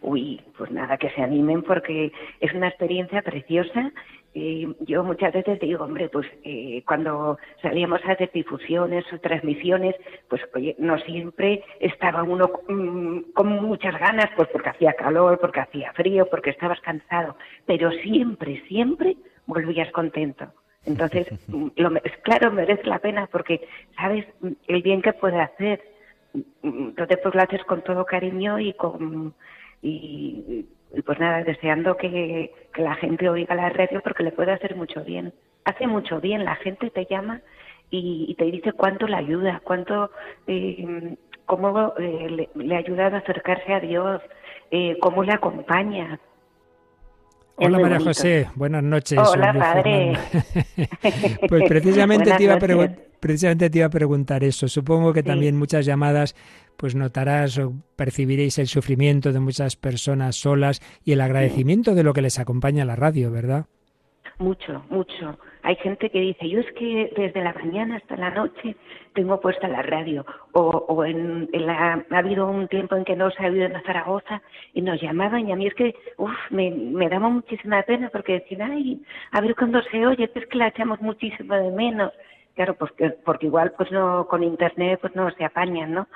[0.00, 3.92] Uy, pues nada, que se animen porque es una experiencia preciosa.
[4.34, 9.94] Eh, yo muchas veces digo, hombre, pues eh, cuando salíamos a hacer difusiones o transmisiones,
[10.28, 15.60] pues oye, no siempre estaba uno mm, con muchas ganas, pues porque hacía calor, porque
[15.60, 19.16] hacía frío, porque estabas cansado, pero siempre, siempre
[19.46, 20.46] volvías contento.
[20.84, 21.90] Entonces, mm, lo,
[22.22, 23.66] claro, merece la pena porque
[23.96, 24.26] sabes
[24.66, 25.80] el bien que puede hacer.
[26.34, 29.34] Mm, entonces, pues lo haces con todo cariño y con
[29.84, 30.66] y,
[31.04, 35.32] pues nada, deseando que, la gente oiga la radio porque le puede hacer mucho bien.
[35.64, 37.40] Hace mucho bien, la gente te llama
[37.90, 40.10] y, te dice cuánto le ayuda, cuánto,
[40.46, 44.22] eh, cómo eh, le, ha ayudado a acercarse a Dios,
[44.70, 46.18] eh, cómo le acompaña.
[47.56, 49.18] Hola María José, buenas noches.
[49.18, 50.14] Hola padre.
[51.48, 52.58] pues precisamente te, iba
[53.20, 54.66] precisamente te iba a preguntar eso.
[54.66, 56.34] Supongo que también muchas llamadas
[56.76, 62.12] pues notarás o percibiréis el sufrimiento de muchas personas solas y el agradecimiento de lo
[62.12, 63.66] que les acompaña a la radio, ¿verdad?
[64.38, 65.38] Mucho, mucho.
[65.62, 68.76] Hay gente que dice, yo es que desde la mañana hasta la noche
[69.14, 70.26] tengo puesta la radio.
[70.52, 74.42] O, en, la, ha habido un tiempo en que no se ha oído en Zaragoza
[74.72, 78.40] y nos llamaban y a mí es que, uff, me, me daba muchísima pena porque
[78.40, 82.12] decían, ay, a ver cuándo se oye, es que la echamos muchísimo de menos.
[82.54, 82.92] Claro, pues
[83.24, 86.08] porque igual pues no con internet pues no se apañan, ¿no?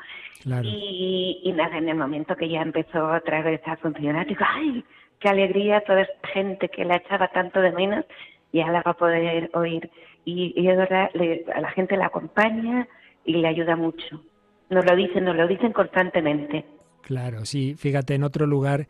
[0.62, 4.84] Y, y nada, en el momento que ya empezó otra vez a funcionar, digo, ¡ay!
[5.18, 8.04] ¡Qué alegría toda esta gente que la echaba tanto de menos!
[8.52, 9.90] Ya la va a poder oír.
[10.24, 11.10] Y, y es verdad,
[11.54, 12.86] a la gente la acompaña
[13.24, 14.22] y le ayuda mucho.
[14.70, 16.64] Nos lo dicen, nos lo dicen constantemente.
[17.02, 17.74] Claro, sí.
[17.74, 18.86] Fíjate, en otro lugar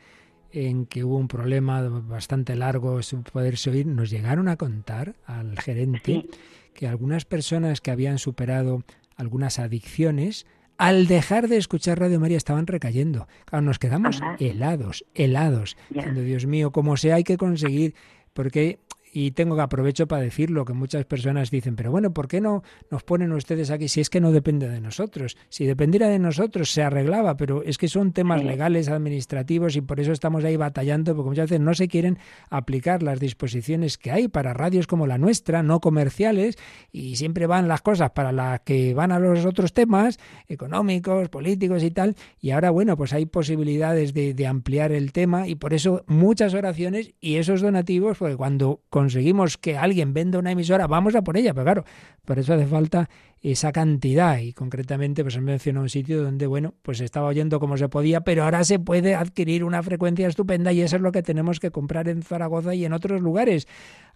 [0.52, 5.58] en que hubo un problema bastante largo sin poderse oír, nos llegaron a contar al
[5.58, 6.26] gerente
[6.74, 8.84] que algunas personas que habían superado
[9.16, 10.46] algunas adicciones,
[10.78, 13.26] al dejar de escuchar Radio María estaban recayendo.
[13.46, 17.94] Claro, nos quedamos helados, helados, diciendo, Dios mío, como sea, hay que conseguir,
[18.32, 18.78] porque
[19.12, 22.62] y tengo que aprovecho para decirlo, que muchas personas dicen, pero bueno, ¿por qué no
[22.90, 25.36] nos ponen ustedes aquí si es que no depende de nosotros?
[25.48, 30.00] Si dependiera de nosotros se arreglaba, pero es que son temas legales, administrativos y por
[30.00, 32.18] eso estamos ahí batallando, porque muchas veces no se quieren
[32.50, 36.56] aplicar las disposiciones que hay para radios como la nuestra, no comerciales,
[36.92, 40.18] y siempre van las cosas para las que van a los otros temas
[40.48, 45.48] económicos, políticos y tal, y ahora bueno, pues hay posibilidades de, de ampliar el tema
[45.48, 50.50] y por eso muchas oraciones y esos donativos, porque cuando conseguimos que alguien venda una
[50.50, 51.84] emisora, vamos a por ella, pero claro,
[52.24, 53.08] por eso hace falta
[53.40, 54.40] esa cantidad.
[54.40, 58.42] Y concretamente pues mencionado un sitio donde bueno pues estaba oyendo como se podía pero
[58.42, 62.08] ahora se puede adquirir una frecuencia estupenda y eso es lo que tenemos que comprar
[62.08, 63.68] en Zaragoza y en otros lugares.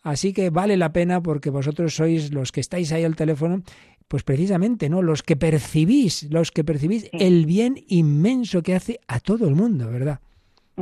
[0.03, 3.63] Así que vale la pena porque vosotros sois los que estáis ahí al teléfono
[4.09, 9.21] pues precisamente no los que percibís los que percibís el bien inmenso que hace a
[9.21, 10.19] todo el mundo verdad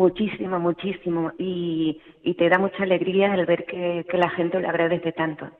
[0.00, 1.32] Muchísimo, muchísimo.
[1.38, 5.50] Y, y te da mucha alegría el ver que, que la gente le agradece tanto.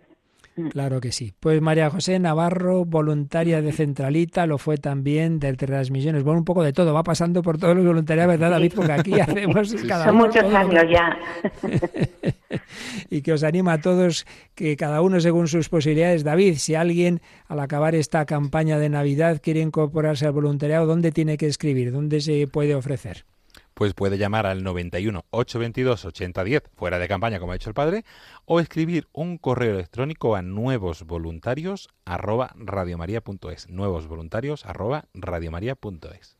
[0.56, 0.68] Mm.
[0.68, 1.34] Claro que sí.
[1.38, 6.22] Pues María José Navarro, voluntaria de Centralita, lo fue también de transmisiones.
[6.22, 8.72] Bueno, un poco de todo, va pasando por todos los voluntarios, ¿verdad, David?
[8.74, 11.18] Porque aquí hacemos cada Son muchos años ya.
[13.10, 14.24] y que os anima a todos
[14.54, 16.24] que cada uno según sus posibilidades.
[16.24, 21.36] David, si alguien al acabar esta campaña de Navidad quiere incorporarse al voluntariado, ¿dónde tiene
[21.36, 21.92] que escribir?
[21.92, 23.26] ¿Dónde se puede ofrecer?
[23.80, 28.04] Pues puede llamar al 91 822 8010 fuera de campaña como ha hecho el padre
[28.44, 36.36] o escribir un correo electrónico a nuevos voluntarios arroba radiomaria.es nuevos voluntarios arroba radiomaria.es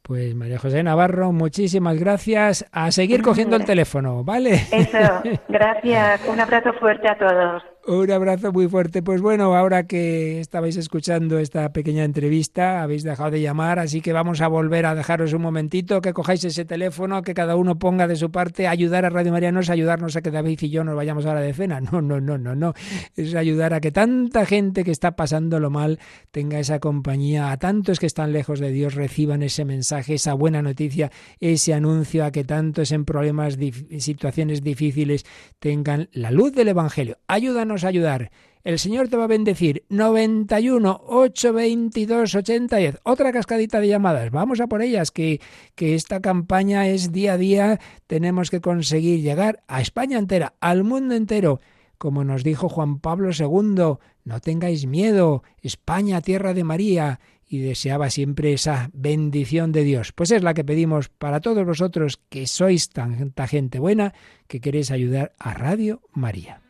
[0.00, 2.64] pues María José Navarro, muchísimas gracias.
[2.72, 4.54] A seguir cogiendo el teléfono, ¿vale?
[4.72, 6.26] Eso, gracias.
[6.26, 7.62] Un abrazo fuerte a todos.
[7.88, 9.02] Un abrazo muy fuerte.
[9.02, 14.12] Pues bueno, ahora que estabais escuchando esta pequeña entrevista, habéis dejado de llamar, así que
[14.12, 18.06] vamos a volver a dejaros un momentito, que cojáis ese teléfono, que cada uno ponga
[18.06, 18.68] de su parte.
[18.68, 21.40] Ayudar a Radio María no es ayudarnos a que David y yo nos vayamos ahora
[21.40, 21.80] de cena.
[21.80, 22.74] No, no, no, no, no.
[23.16, 25.98] Es ayudar a que tanta gente que está pasándolo mal
[26.30, 30.60] tenga esa compañía, a tantos que están lejos de Dios reciban ese mensaje, esa buena
[30.60, 33.56] noticia, ese anuncio, a que tantos en problemas,
[33.98, 35.24] situaciones difíciles
[35.58, 37.16] tengan la luz del Evangelio.
[37.26, 38.30] Ayúdanos ayudar.
[38.64, 39.84] El Señor te va a bendecir.
[39.88, 42.98] 91 822 8010.
[43.04, 44.30] Otra cascadita de llamadas.
[44.30, 45.40] Vamos a por ellas, que,
[45.74, 47.80] que esta campaña es día a día.
[48.06, 51.60] Tenemos que conseguir llegar a España entera, al mundo entero.
[51.96, 58.10] Como nos dijo Juan Pablo II, no tengáis miedo, España, tierra de María, y deseaba
[58.10, 60.12] siempre esa bendición de Dios.
[60.12, 64.12] Pues es la que pedimos para todos vosotros que sois tanta gente buena
[64.46, 66.67] que queréis ayudar a Radio María.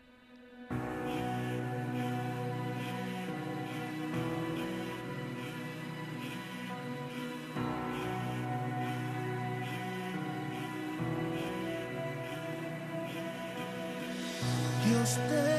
[15.05, 15.58] Te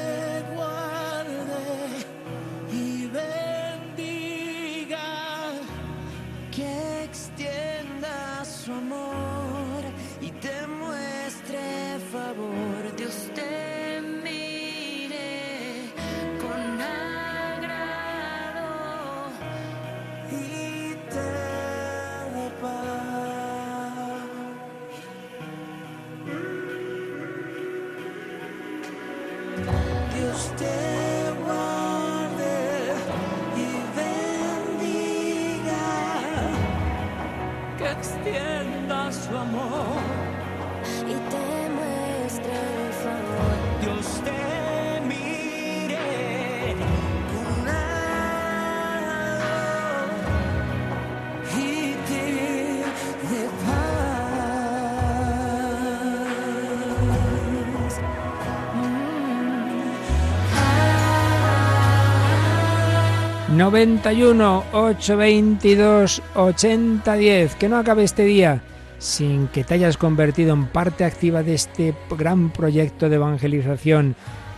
[63.60, 67.56] 91 822 8010.
[67.56, 68.62] Que no acabe este día
[69.00, 74.16] sin que te hayas convertido en parte activa de este gran proyecto de evangelización,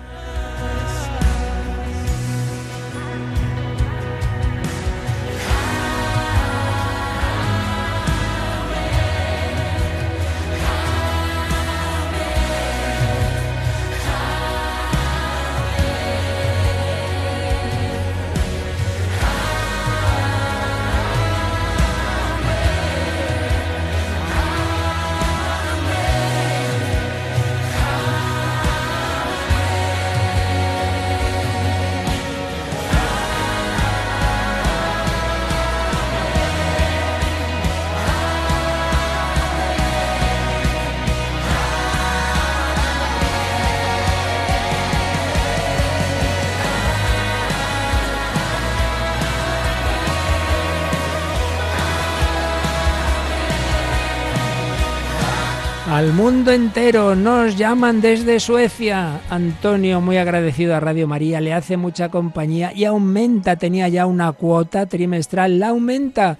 [55.97, 59.22] Al mundo entero nos llaman desde Suecia.
[59.30, 64.30] Antonio, muy agradecido a Radio María, le hace mucha compañía y aumenta, tenía ya una
[64.32, 66.36] cuota trimestral, la aumenta.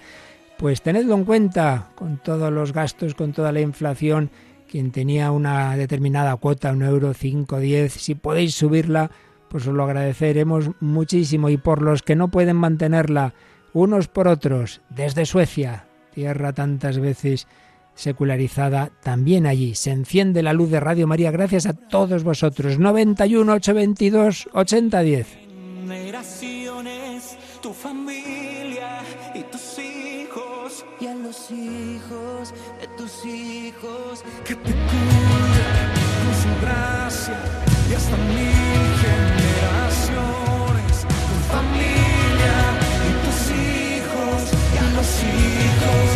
[0.59, 4.29] Pues tenedlo en cuenta, con todos los gastos, con toda la inflación,
[4.71, 9.11] quien tenía una determinada cuota, un euro, cinco, diez, si podéis subirla,
[9.49, 11.49] pues os lo agradeceremos muchísimo.
[11.49, 13.33] Y por los que no pueden mantenerla,
[13.73, 17.47] unos por otros, desde Suecia, tierra tantas veces
[17.97, 19.75] secularizada, también allí.
[19.75, 21.33] Se enciende la luz de Radio María.
[21.33, 22.79] Gracias a todos vosotros.
[22.79, 25.27] 91 822 8010.
[25.83, 29.01] Generaciones, tu familia
[29.35, 30.85] y tus hijos.
[31.01, 35.89] Y a los hijos de tus hijos que te cuiden
[36.23, 37.39] con su gracia.
[37.91, 42.57] Y hasta mil generaciones, tu familia
[43.09, 44.39] y tus hijos.
[44.75, 46.16] Y a los hijos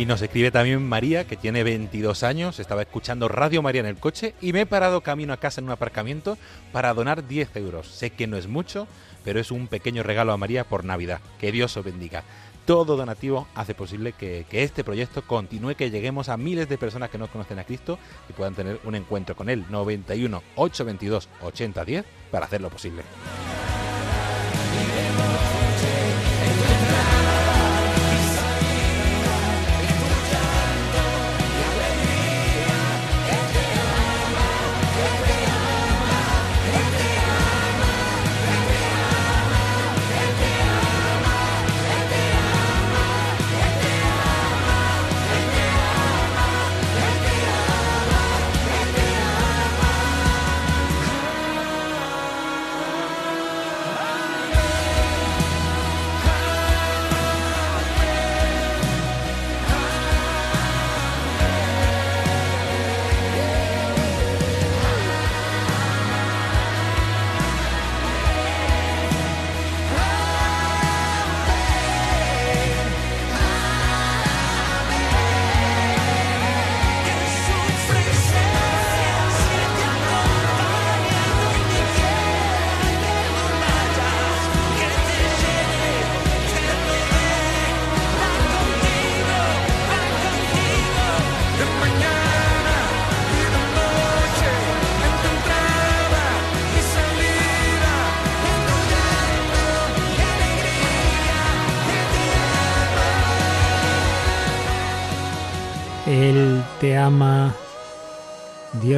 [0.00, 3.98] Y nos escribe también María, que tiene 22 años, estaba escuchando Radio María en el
[3.98, 6.38] coche y me he parado camino a casa en un aparcamiento
[6.72, 7.86] para donar 10 euros.
[7.86, 8.88] Sé que no es mucho,
[9.24, 11.20] pero es un pequeño regalo a María por Navidad.
[11.38, 12.24] Que Dios os bendiga.
[12.64, 17.10] Todo donativo hace posible que, que este proyecto continúe, que lleguemos a miles de personas
[17.10, 17.98] que no conocen a Cristo
[18.30, 19.66] y puedan tener un encuentro con Él.
[19.68, 23.02] 91 822 8010 para hacerlo posible.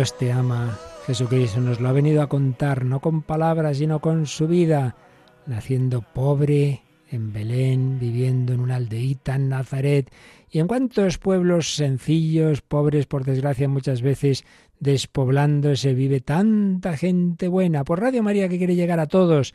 [0.02, 0.76] Dios te ama,
[1.06, 4.96] Jesucristo nos lo ha venido a contar, no con palabras, sino con su vida,
[5.46, 10.12] naciendo pobre en Belén, viviendo en una aldeíta en Nazaret,
[10.50, 14.44] y en cuantos pueblos sencillos, pobres, por desgracia muchas veces
[14.80, 17.84] despoblándose, vive tanta gente buena.
[17.84, 19.54] Por Radio María que quiere llegar a todos,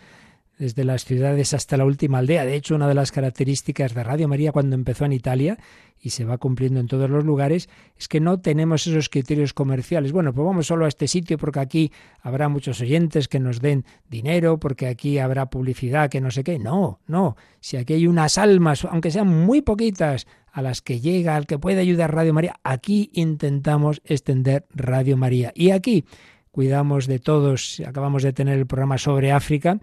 [0.57, 2.45] desde las ciudades hasta la última aldea.
[2.45, 5.57] De hecho, una de las características de Radio María cuando empezó en Italia
[5.99, 10.11] y se va cumpliendo en todos los lugares es que no tenemos esos criterios comerciales.
[10.11, 11.91] Bueno, pues vamos solo a este sitio porque aquí
[12.21, 16.59] habrá muchos oyentes que nos den dinero, porque aquí habrá publicidad, que no sé qué.
[16.59, 17.35] No, no.
[17.59, 20.27] Si aquí hay unas almas, aunque sean muy poquitas,
[20.57, 25.51] a las que llega, al que puede ayudar Radio María, aquí intentamos extender Radio María.
[25.53, 26.05] Y aquí
[26.49, 27.79] cuidamos de todos.
[27.85, 29.77] Acabamos de tener el programa sobre África.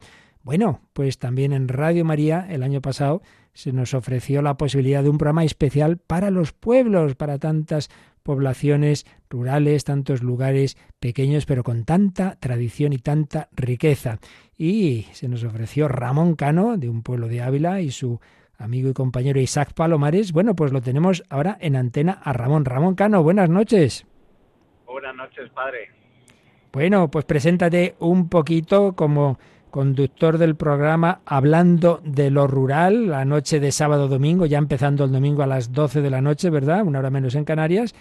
[0.45, 3.23] Bueno, pues también en Radio María el año pasado
[3.55, 7.89] se nos ofreció la posibilidad de un programa especial para los pueblos, para tantas
[8.23, 14.19] poblaciones rurales, tantos lugares pequeños, pero con tanta tradición y tanta riqueza.
[14.59, 18.21] Y se nos ofreció Ramón Cano, de un pueblo de Ávila, y su
[18.59, 20.33] amigo y compañero Isaac Palomares.
[20.33, 22.67] Bueno, pues lo tenemos ahora en antena a Ramón.
[22.67, 24.07] Ramón Cano, buenas noches.
[24.87, 25.89] Buenas noches, padre.
[26.71, 29.39] Bueno, pues preséntate un poquito como
[29.75, 35.11] conductor del programa hablando de lo rural, la noche de sábado domingo, ya empezando el
[35.11, 36.85] domingo a las 12 de la noche, ¿verdad?
[36.85, 37.93] Una hora menos en Canarias.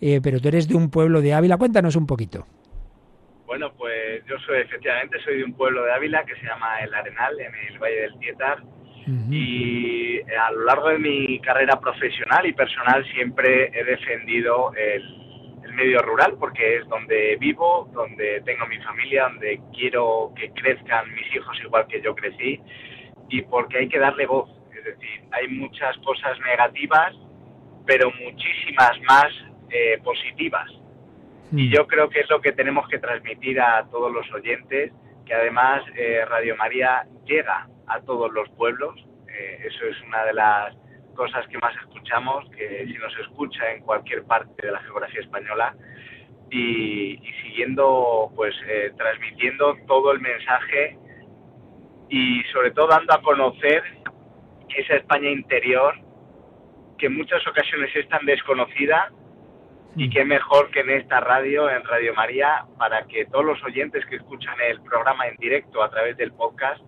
[0.00, 1.58] Eh, pero tú eres de un pueblo de Ávila.
[1.58, 2.46] Cuéntanos un poquito.
[3.44, 6.94] Bueno, pues yo soy, efectivamente, soy de un pueblo de Ávila que se llama El
[6.94, 8.62] Arenal, en el Valle del Tietar.
[9.30, 15.27] Y a lo largo de mi carrera profesional y personal siempre he defendido el
[15.78, 21.34] medio rural porque es donde vivo, donde tengo mi familia, donde quiero que crezcan mis
[21.34, 22.60] hijos igual que yo crecí
[23.28, 24.50] y porque hay que darle voz.
[24.76, 27.14] Es decir, hay muchas cosas negativas,
[27.86, 29.28] pero muchísimas más
[29.70, 30.68] eh, positivas.
[31.52, 34.92] Y yo creo que es lo que tenemos que transmitir a todos los oyentes,
[35.24, 38.94] que además eh, Radio María llega a todos los pueblos.
[39.28, 40.76] Eh, eso es una de las
[41.18, 45.74] cosas que más escuchamos, que si nos escucha en cualquier parte de la geografía española
[46.48, 50.96] y, siguiendo, pues eh, transmitiendo todo el mensaje
[52.08, 53.82] y sobre todo dando a conocer
[54.76, 55.96] esa España interior
[56.98, 59.10] que en muchas ocasiones es tan desconocida
[59.96, 64.06] y qué mejor que en esta radio, en Radio María, para que todos los oyentes
[64.06, 66.80] que escuchan el programa en directo a través del podcast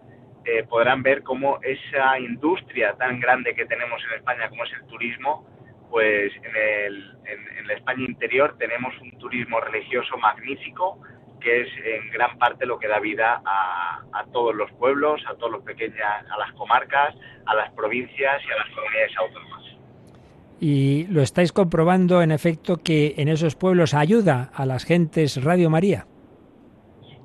[0.44, 4.86] eh, podrán ver cómo esa industria tan grande que tenemos en España como es el
[4.86, 5.46] turismo,
[5.90, 10.98] pues en, el, en, la España interior tenemos un turismo religioso magnífico
[11.40, 15.34] que es en gran parte lo que da vida a, a todos los pueblos, a
[15.36, 17.14] todos los pequeñas, a las comarcas,
[17.46, 19.60] a las provincias y a las comunidades autónomas.
[20.60, 25.70] Y lo estáis comprobando, en efecto, que en esos pueblos ayuda a las gentes Radio
[25.70, 26.06] María.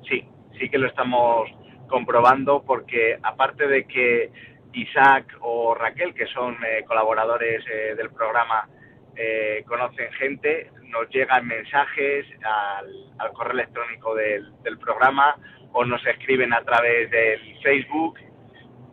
[0.08, 0.24] Sí,
[0.58, 1.50] sí que lo estamos
[1.88, 4.30] comprobando porque aparte de que
[4.72, 8.68] Isaac o Raquel, que son eh, colaboradores eh, del programa,
[9.16, 15.36] eh, conocen gente, nos llegan mensajes al, correo electrónico del, programa
[15.72, 18.18] o nos escriben a través del Facebook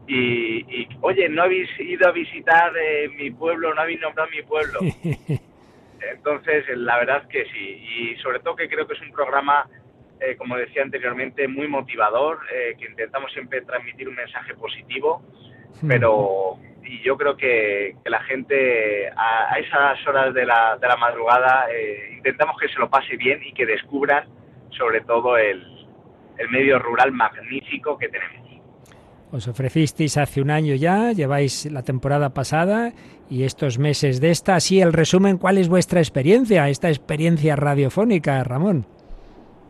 [0.07, 2.73] y, oye, no habéis ido a visitar
[3.15, 4.79] mi pueblo, no habéis nombrado mi pueblo.
[6.11, 9.65] Entonces, la verdad que sí, y sobre todo que creo que es un programa
[10.25, 15.21] eh, como decía anteriormente, muy motivador, eh, que intentamos siempre transmitir un mensaje positivo,
[15.87, 21.65] pero y yo creo que, la gente a, esas horas de la, de la madrugada
[21.71, 24.27] eh, intentamos que se lo pase bien y que descubran
[24.69, 25.87] sobre todo el,
[26.37, 28.43] el medio rural magnífico que tenemos.
[29.31, 32.93] Os ofrecisteis hace un año ya, lleváis la temporada pasada
[33.31, 34.55] y estos meses de esta.
[34.55, 38.85] Así, el resumen, ¿cuál es vuestra experiencia, esta experiencia radiofónica, Ramón?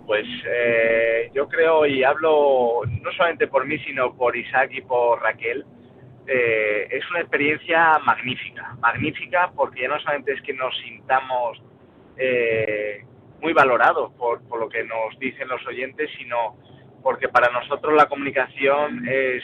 [0.05, 5.21] Pues eh, yo creo, y hablo no solamente por mí, sino por Isaac y por
[5.21, 5.65] Raquel,
[6.27, 11.61] eh, es una experiencia magnífica, magnífica porque ya no solamente es que nos sintamos
[12.17, 13.05] eh,
[13.41, 16.57] muy valorados por, por, lo que nos dicen los oyentes, sino
[17.01, 19.43] porque para nosotros la comunicación es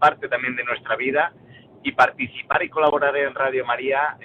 [0.00, 1.32] parte también de nuestra vida
[1.84, 4.16] y participar y colaborar en Radio María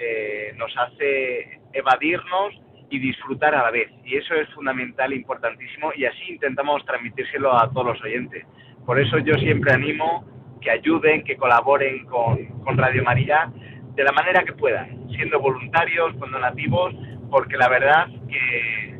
[0.56, 2.61] nos hace evadirnos
[2.92, 3.90] y disfrutar a la vez.
[4.04, 8.44] Y eso es fundamental, importantísimo, y así intentamos transmitírselo a todos los oyentes.
[8.84, 10.26] Por eso yo siempre animo
[10.60, 13.50] que ayuden, que colaboren con, con Radio María
[13.94, 16.94] de la manera que puedan, siendo voluntarios, con donativos,
[17.30, 18.94] porque la verdad que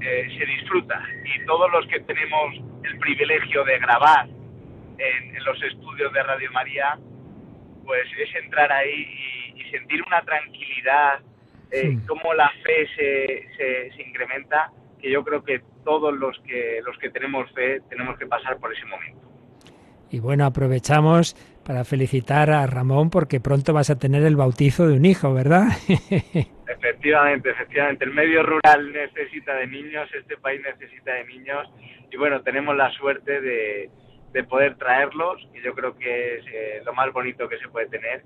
[0.00, 0.98] eh, se disfruta.
[1.24, 4.26] Y todos los que tenemos el privilegio de grabar
[4.96, 6.98] en, los estudios de Radio María,
[7.84, 11.20] pues es entrar ahí y sentir una tranquilidad,
[11.70, 16.96] eh, cómo la fe se, se, incrementa, que yo creo que todos los que, los
[16.98, 19.26] que tenemos fe tenemos que pasar por ese momento.
[20.10, 24.94] Y bueno, aprovechamos para felicitar a Ramón porque pronto vas a tener el bautizo de
[24.96, 25.66] un hijo, ¿verdad?
[26.68, 28.04] efectivamente, efectivamente.
[28.04, 31.68] El medio rural necesita de niños, este país necesita de niños
[32.10, 33.90] y bueno, tenemos la suerte de,
[34.32, 37.86] de poder traerlos y yo creo que es eh, lo más bonito que se puede
[37.88, 38.22] tener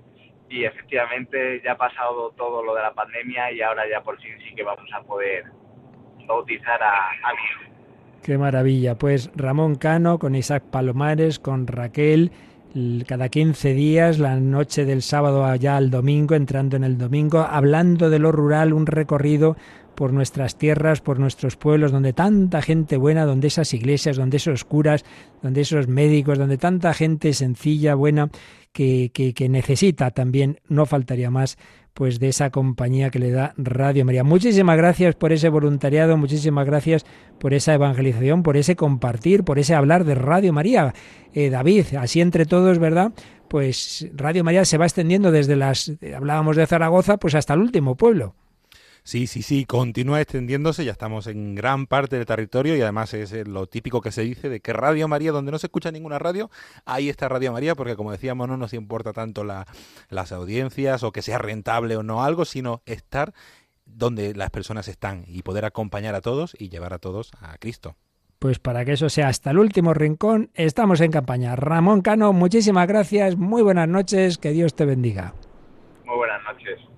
[0.51, 4.33] y efectivamente ya ha pasado todo lo de la pandemia y ahora ya por fin
[4.43, 5.45] sí que vamos a poder
[6.27, 7.71] bautizar a, a mi
[8.21, 8.95] Qué maravilla.
[8.95, 12.31] Pues Ramón Cano con Isaac Palomares, con Raquel,
[13.07, 18.09] cada 15 días, la noche del sábado allá al domingo, entrando en el domingo, hablando
[18.09, 19.57] de lo rural, un recorrido
[20.01, 24.65] por nuestras tierras, por nuestros pueblos, donde tanta gente buena, donde esas iglesias, donde esos
[24.65, 25.05] curas,
[25.43, 28.31] donde esos médicos, donde tanta gente sencilla, buena,
[28.73, 31.59] que, que, necesita también, no faltaría más,
[31.93, 34.23] pues de esa compañía que le da Radio María.
[34.23, 37.05] Muchísimas gracias por ese voluntariado, muchísimas gracias
[37.39, 40.95] por esa evangelización, por ese compartir, por ese hablar de Radio María.
[41.31, 43.13] Eh, David, así entre todos, ¿verdad?
[43.47, 47.95] Pues Radio María se va extendiendo desde las, hablábamos de Zaragoza, pues hasta el último
[47.95, 48.33] pueblo.
[49.03, 53.33] Sí, sí, sí, continúa extendiéndose, ya estamos en gran parte del territorio y además es
[53.33, 56.19] eh, lo típico que se dice de que Radio María, donde no se escucha ninguna
[56.19, 56.51] radio,
[56.85, 59.65] ahí está Radio María, porque como decíamos, no nos importa tanto la,
[60.09, 63.33] las audiencias o que sea rentable o no algo, sino estar
[63.85, 67.95] donde las personas están y poder acompañar a todos y llevar a todos a Cristo.
[68.37, 71.55] Pues para que eso sea hasta el último rincón, estamos en campaña.
[71.55, 75.33] Ramón Cano, muchísimas gracias, muy buenas noches, que Dios te bendiga.
[76.05, 76.90] Muy buenas noches.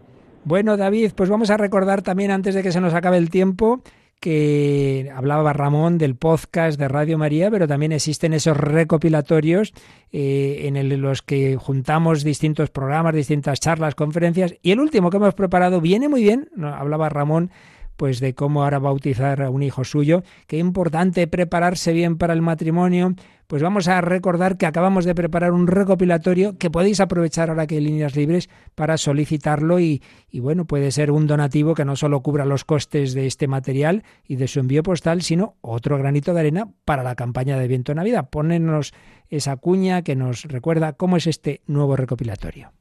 [0.45, 3.81] Bueno, David, pues vamos a recordar también antes de que se nos acabe el tiempo
[4.19, 9.73] que hablaba Ramón del podcast de Radio María, pero también existen esos recopilatorios
[10.11, 14.55] eh, en los que juntamos distintos programas, distintas charlas, conferencias.
[14.61, 17.51] Y el último que hemos preparado viene muy bien, hablaba Ramón,
[17.97, 20.23] pues de cómo ahora bautizar a un hijo suyo.
[20.47, 23.15] Qué importante prepararse bien para el matrimonio.
[23.47, 27.75] Pues vamos a recordar que acabamos de preparar un recopilatorio que podéis aprovechar ahora que
[27.75, 30.01] hay líneas libres para solicitarlo y,
[30.33, 34.37] bueno, puede ser un donativo que no solo cubra los costes de este material y
[34.37, 38.29] de su envío postal, sino otro granito de arena para la campaña de Viento Navidad.
[38.29, 38.93] Pónnenos
[39.29, 42.71] esa cuña que nos recuerda cómo es este nuevo recopilatorio.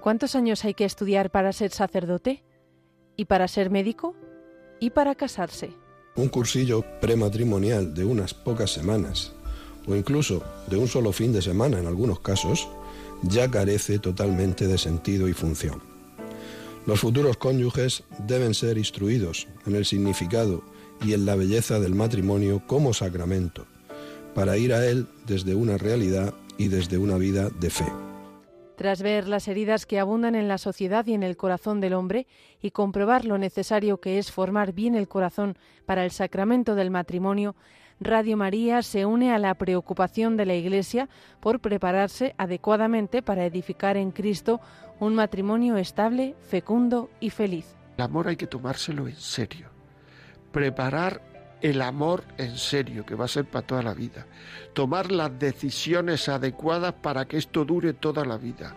[0.00, 2.42] ¿Cuántos años hay que estudiar para ser sacerdote?
[3.20, 4.16] ¿Y para ser médico?
[4.80, 5.68] ¿Y para casarse?
[6.16, 9.34] Un cursillo prematrimonial de unas pocas semanas,
[9.86, 12.66] o incluso de un solo fin de semana en algunos casos,
[13.22, 15.82] ya carece totalmente de sentido y función.
[16.86, 20.64] Los futuros cónyuges deben ser instruidos en el significado
[21.04, 23.66] y en la belleza del matrimonio como sacramento,
[24.34, 28.09] para ir a él desde una realidad y desde una vida de fe.
[28.80, 32.26] Tras ver las heridas que abundan en la sociedad y en el corazón del hombre
[32.62, 37.54] y comprobar lo necesario que es formar bien el corazón para el sacramento del matrimonio,
[38.00, 41.10] Radio María se une a la preocupación de la Iglesia
[41.40, 44.62] por prepararse adecuadamente para edificar en Cristo
[44.98, 47.76] un matrimonio estable, fecundo y feliz.
[47.98, 49.68] El amor hay que tomárselo en serio.
[50.52, 51.20] Preparar
[51.62, 54.26] el amor en serio, que va a ser para toda la vida.
[54.72, 58.74] Tomar las decisiones adecuadas para que esto dure toda la vida.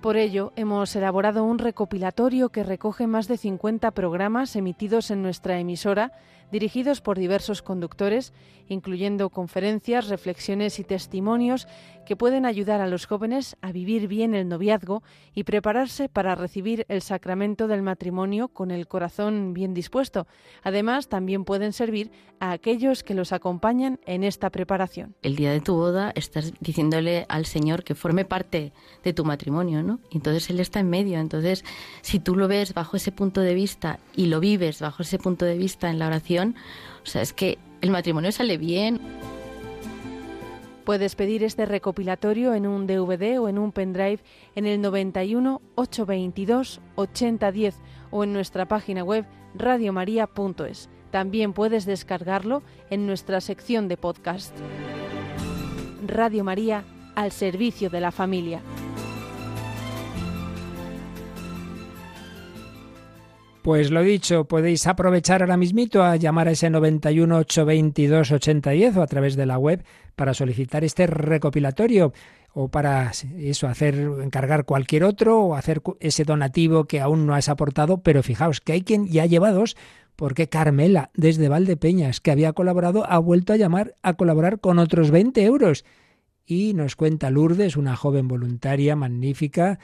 [0.00, 5.58] Por ello, hemos elaborado un recopilatorio que recoge más de 50 programas emitidos en nuestra
[5.58, 6.12] emisora
[6.50, 8.32] dirigidos por diversos conductores,
[8.68, 11.66] incluyendo conferencias, reflexiones y testimonios
[12.08, 15.02] que pueden ayudar a los jóvenes a vivir bien el noviazgo
[15.34, 20.26] y prepararse para recibir el sacramento del matrimonio con el corazón bien dispuesto.
[20.62, 25.16] Además, también pueden servir a aquellos que los acompañan en esta preparación.
[25.20, 28.72] El día de tu boda estás diciéndole al Señor que forme parte
[29.04, 30.00] de tu matrimonio, ¿no?
[30.10, 31.18] Entonces Él está en medio.
[31.18, 31.62] Entonces,
[32.00, 35.44] si tú lo ves bajo ese punto de vista y lo vives bajo ese punto
[35.44, 36.56] de vista en la oración,
[37.02, 38.98] o sea, es que el matrimonio sale bien.
[40.88, 44.20] Puedes pedir este recopilatorio en un DVD o en un pendrive
[44.54, 47.74] en el 91 822 8010
[48.10, 50.88] o en nuestra página web radiomaria.es.
[51.10, 54.56] También puedes descargarlo en nuestra sección de podcast.
[56.06, 56.84] Radio María
[57.14, 58.62] al servicio de la familia.
[63.68, 69.02] Pues lo dicho, podéis aprovechar ahora mismito a llamar a ese 91 822 8010 o
[69.02, 69.84] a través de la web
[70.16, 72.14] para solicitar este recopilatorio
[72.54, 77.50] o para eso hacer encargar cualquier otro o hacer ese donativo que aún no has
[77.50, 79.76] aportado, pero fijaos que hay quien ya lleva dos
[80.16, 85.10] porque Carmela desde Valdepeñas que había colaborado ha vuelto a llamar a colaborar con otros
[85.10, 85.84] 20 euros.
[86.46, 89.78] Y nos cuenta Lourdes, una joven voluntaria magnífica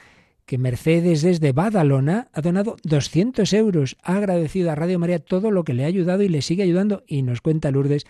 [0.45, 3.97] que Mercedes desde Badalona ha donado 200 euros.
[4.03, 7.03] Ha agradecido a Radio María todo lo que le ha ayudado y le sigue ayudando.
[7.07, 8.05] Y nos cuenta Lourdes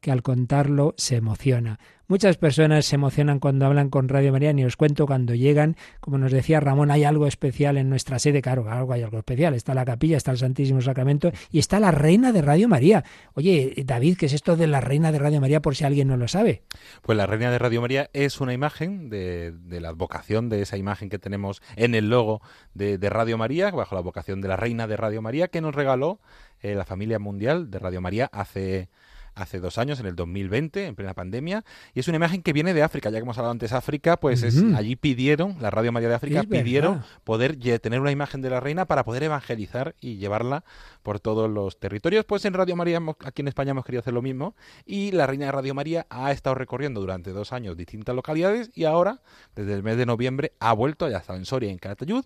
[0.00, 1.78] que al contarlo se emociona.
[2.08, 5.74] Muchas personas se emocionan cuando hablan con Radio María, ni os cuento cuando llegan.
[5.98, 9.54] Como nos decía Ramón, hay algo especial en nuestra sede, claro, algo hay algo especial.
[9.54, 13.02] Está la capilla, está el Santísimo Sacramento y está la Reina de Radio María.
[13.34, 16.16] Oye, David, ¿qué es esto de la Reina de Radio María por si alguien no
[16.16, 16.62] lo sabe?
[17.02, 21.08] Pues la Reina de Radio María es una imagen de, la advocación de esa imagen
[21.08, 22.40] que tenemos en el logo
[22.72, 26.20] de, Radio María, bajo la vocación de la Reina de Radio María, que nos regaló
[26.60, 28.90] eh, la familia mundial de Radio María hace
[29.36, 31.64] hace dos años, en el 2020, en plena pandemia,
[31.94, 34.16] y es una imagen que viene de África, ya que hemos hablado antes de África,
[34.16, 38.50] pues es, allí pidieron, la Radio María de África pidieron poder tener una imagen de
[38.50, 40.64] la reina para poder evangelizar y llevarla
[41.02, 42.24] por todos los territorios.
[42.24, 44.56] Pues en Radio María, aquí en España hemos querido hacer lo mismo,
[44.86, 48.84] y la reina de Radio María ha estado recorriendo durante dos años distintas localidades y
[48.84, 49.20] ahora,
[49.54, 52.24] desde el mes de noviembre, ha vuelto, ya estado en Soria en Calatayud,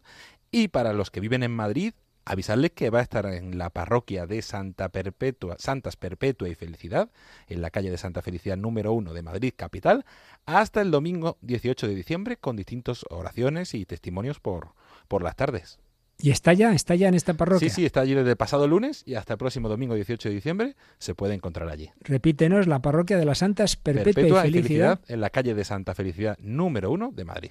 [0.52, 1.92] y para los que viven en Madrid,
[2.24, 7.10] avisarles que va a estar en la parroquia de Santa Perpetua, Santas Perpetua y Felicidad,
[7.48, 10.04] en la calle de Santa Felicidad número 1 de Madrid capital,
[10.46, 14.74] hasta el domingo 18 de diciembre con distintas oraciones y testimonios por,
[15.08, 15.78] por las tardes.
[16.22, 16.72] ¿Y está ya?
[16.72, 17.68] ¿Está ya en esta parroquia?
[17.68, 20.34] Sí, sí, está allí desde el pasado lunes y hasta el próximo domingo 18 de
[20.34, 21.90] diciembre se puede encontrar allí.
[22.00, 25.00] Repítenos, la parroquia de las Santas Perpetua, y, Felicidad.
[25.08, 27.50] En la calle de Santa Felicidad número 1 de Madrid.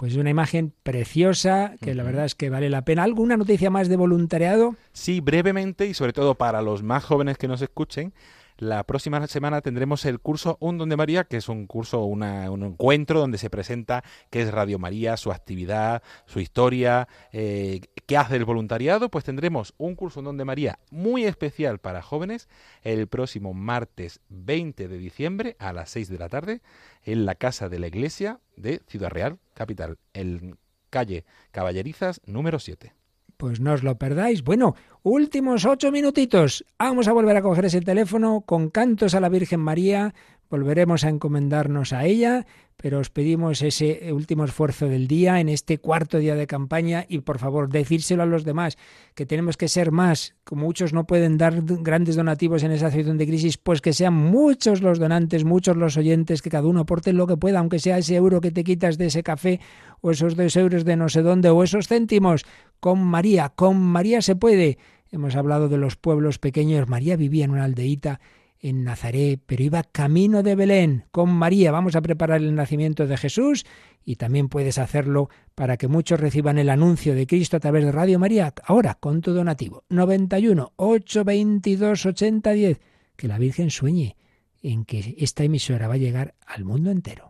[0.00, 3.02] Pues una imagen preciosa que la verdad es que vale la pena.
[3.02, 4.74] ¿Alguna noticia más de voluntariado?
[4.94, 8.14] Sí, brevemente y sobre todo para los más jóvenes que nos escuchen.
[8.60, 12.22] La próxima semana tendremos el curso Un Don de María, que es un curso, un
[12.22, 18.36] encuentro donde se presenta qué es Radio María, su actividad, su historia, eh, qué hace
[18.36, 19.10] el voluntariado.
[19.10, 22.50] Pues tendremos un curso Un Don de María muy especial para jóvenes
[22.82, 26.60] el próximo martes 20 de diciembre a las 6 de la tarde
[27.02, 30.58] en la Casa de la Iglesia de Ciudad Real, capital, en
[30.90, 32.99] calle Caballerizas número 7.
[33.40, 34.44] Pues no os lo perdáis.
[34.44, 36.62] Bueno, últimos ocho minutitos.
[36.78, 40.12] Vamos a volver a coger ese teléfono con cantos a la Virgen María.
[40.50, 42.44] Volveremos a encomendarnos a ella
[42.82, 47.18] pero os pedimos ese último esfuerzo del día en este cuarto día de campaña y
[47.18, 48.78] por favor decírselo a los demás,
[49.14, 53.18] que tenemos que ser más, como muchos no pueden dar grandes donativos en esa situación
[53.18, 57.12] de crisis, pues que sean muchos los donantes, muchos los oyentes, que cada uno aporte
[57.12, 59.60] lo que pueda, aunque sea ese euro que te quitas de ese café
[60.00, 62.46] o esos dos euros de no sé dónde o esos céntimos.
[62.80, 64.78] Con María, con María se puede.
[65.10, 66.88] Hemos hablado de los pueblos pequeños.
[66.88, 68.20] María vivía en una aldeíta
[68.60, 71.72] en Nazaret, pero iba camino de Belén con María.
[71.72, 73.64] Vamos a preparar el nacimiento de Jesús
[74.04, 77.92] y también puedes hacerlo para que muchos reciban el anuncio de Cristo a través de
[77.92, 78.54] Radio María.
[78.64, 82.80] Ahora, con tu donativo, 91 822 8010.
[83.16, 84.16] Que la Virgen sueñe
[84.62, 87.29] en que esta emisora va a llegar al mundo entero.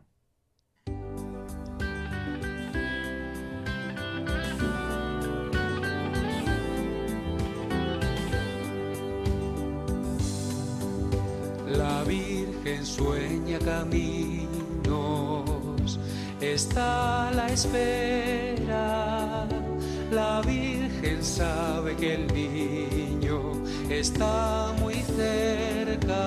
[12.90, 14.48] Sueña caminos,
[16.40, 19.46] está a la espera.
[20.10, 26.22] La Virgen sabe que el niño está muy cerca.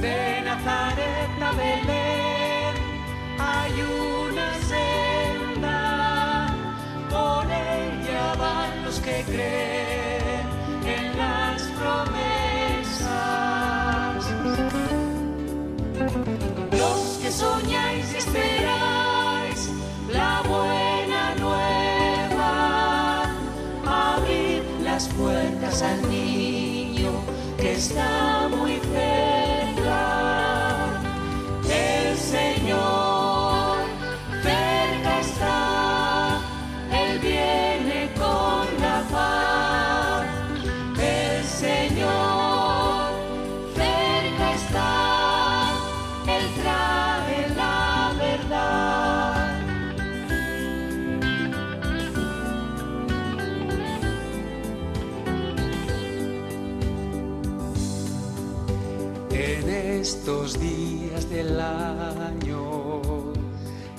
[0.00, 2.74] De Nazaret a Belén
[3.38, 3.72] hay
[4.32, 5.76] una senda,
[7.10, 9.67] por ella van los que creen.
[27.78, 28.37] Está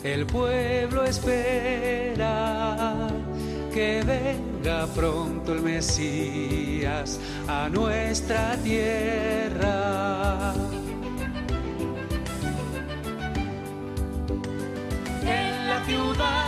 [0.03, 2.37] El pueblo espera
[3.73, 10.53] que venga pronto el Mesías a nuestra tierra.
[15.21, 16.38] En la ciudad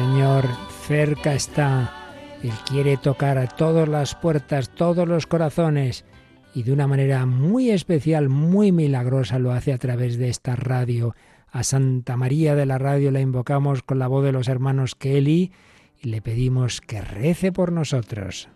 [0.00, 0.46] Señor
[0.86, 1.92] cerca está.
[2.42, 6.06] Él quiere tocar a todas las puertas, todos los corazones
[6.54, 11.14] y de una manera muy especial, muy milagrosa lo hace a través de esta radio.
[11.50, 15.52] A Santa María de la radio la invocamos con la voz de los hermanos Kelly
[16.00, 18.48] y le pedimos que rece por nosotros.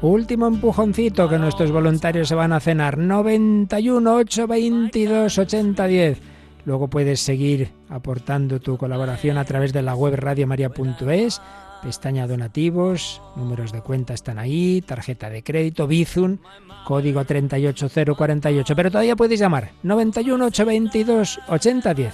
[0.00, 2.98] Último empujoncito que nuestros voluntarios se van a cenar.
[2.98, 6.20] 91 822 8010.
[6.64, 11.40] Luego puedes seguir aportando tu colaboración a través de la web radiomaria.es
[11.84, 16.38] pestaña donativos, números de cuenta están ahí, tarjeta de crédito, Bizum,
[16.84, 18.74] código 38048.
[18.74, 22.12] Pero todavía podéis llamar 918228010.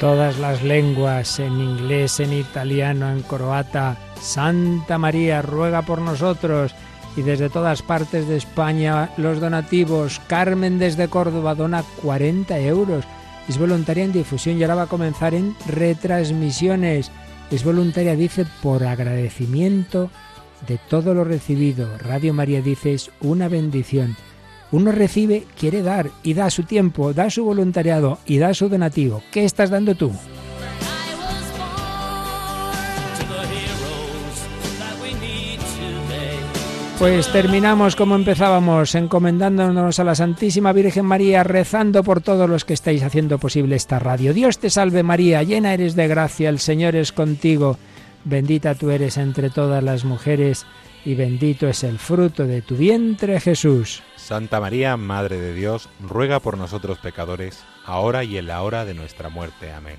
[0.00, 3.98] Todas las lenguas, en inglés, en italiano, en croata.
[4.20, 6.74] Santa María, ruega por nosotros.
[7.16, 10.20] Y desde todas partes de España, los donativos.
[10.26, 13.04] Carmen desde Córdoba dona 40 euros.
[13.46, 17.10] Es voluntaria en difusión y ahora va a comenzar en retransmisiones.
[17.50, 20.10] Es voluntaria, dice, por agradecimiento
[20.66, 21.88] de todo lo recibido.
[21.98, 24.16] Radio María dice es una bendición.
[24.72, 29.22] Uno recibe, quiere dar y da su tiempo, da su voluntariado y da su donativo.
[29.32, 30.12] ¿Qué estás dando tú?
[37.00, 42.74] Pues terminamos como empezábamos, encomendándonos a la Santísima Virgen María, rezando por todos los que
[42.74, 44.34] estáis haciendo posible esta radio.
[44.34, 47.78] Dios te salve María, llena eres de gracia, el Señor es contigo,
[48.24, 50.66] bendita tú eres entre todas las mujeres
[51.06, 54.02] y bendito es el fruto de tu vientre Jesús.
[54.20, 58.94] Santa María, Madre de Dios, ruega por nosotros pecadores, ahora y en la hora de
[58.94, 59.72] nuestra muerte.
[59.72, 59.96] Amén.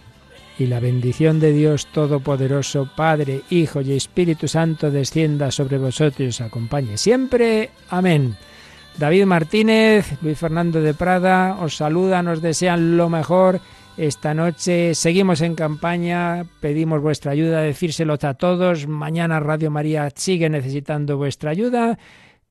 [0.58, 6.28] Y la bendición de Dios Todopoderoso, Padre, Hijo y Espíritu Santo, descienda sobre vosotros y
[6.28, 7.72] os acompañe siempre.
[7.90, 8.38] Amén.
[8.98, 13.60] David Martínez, Luis Fernando de Prada, os saluda, nos desean lo mejor.
[13.98, 18.88] Esta noche seguimos en campaña, pedimos vuestra ayuda, decírselo a todos.
[18.88, 21.98] Mañana Radio María sigue necesitando vuestra ayuda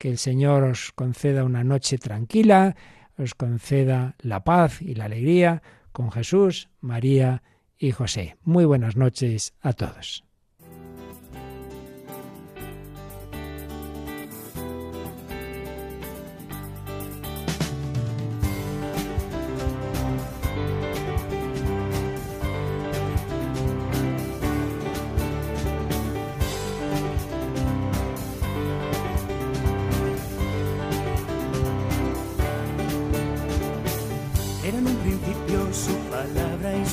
[0.01, 2.75] que el Señor os conceda una noche tranquila,
[3.21, 7.43] os conceda la paz y la alegría con Jesús, María
[7.77, 8.35] y José.
[8.41, 10.30] Muy buenas noches a todos.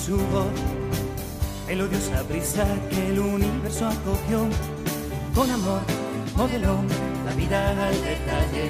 [0.09, 0.47] Su voz,
[1.67, 4.49] melodiosa brisa que el universo acogió.
[5.35, 5.83] Con amor
[6.35, 6.77] modeló
[7.27, 8.65] la vida al detalle,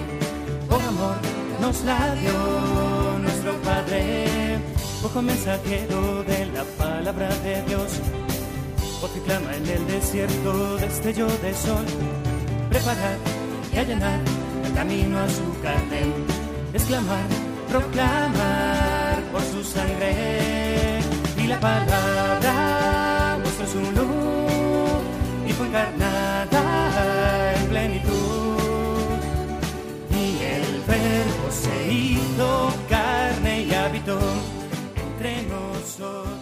[0.68, 1.16] con amor
[1.61, 4.59] nos la dio nuestro Padre,
[5.05, 7.91] ojo mensajero de la palabra de Dios,
[9.01, 11.86] voz que clama en el desierto, destello de sol,
[12.68, 13.16] preparar
[13.72, 14.20] y allanar
[14.64, 16.03] el camino a su carne,
[16.74, 17.28] exclamar,
[17.70, 20.57] proclamar por su sangre
[21.49, 25.03] la palabra mostró su luz
[25.46, 29.09] y fue encarnada en plenitud.
[30.11, 34.18] Y el verbo se hizo carne y habitó
[34.96, 36.38] entre nosotros.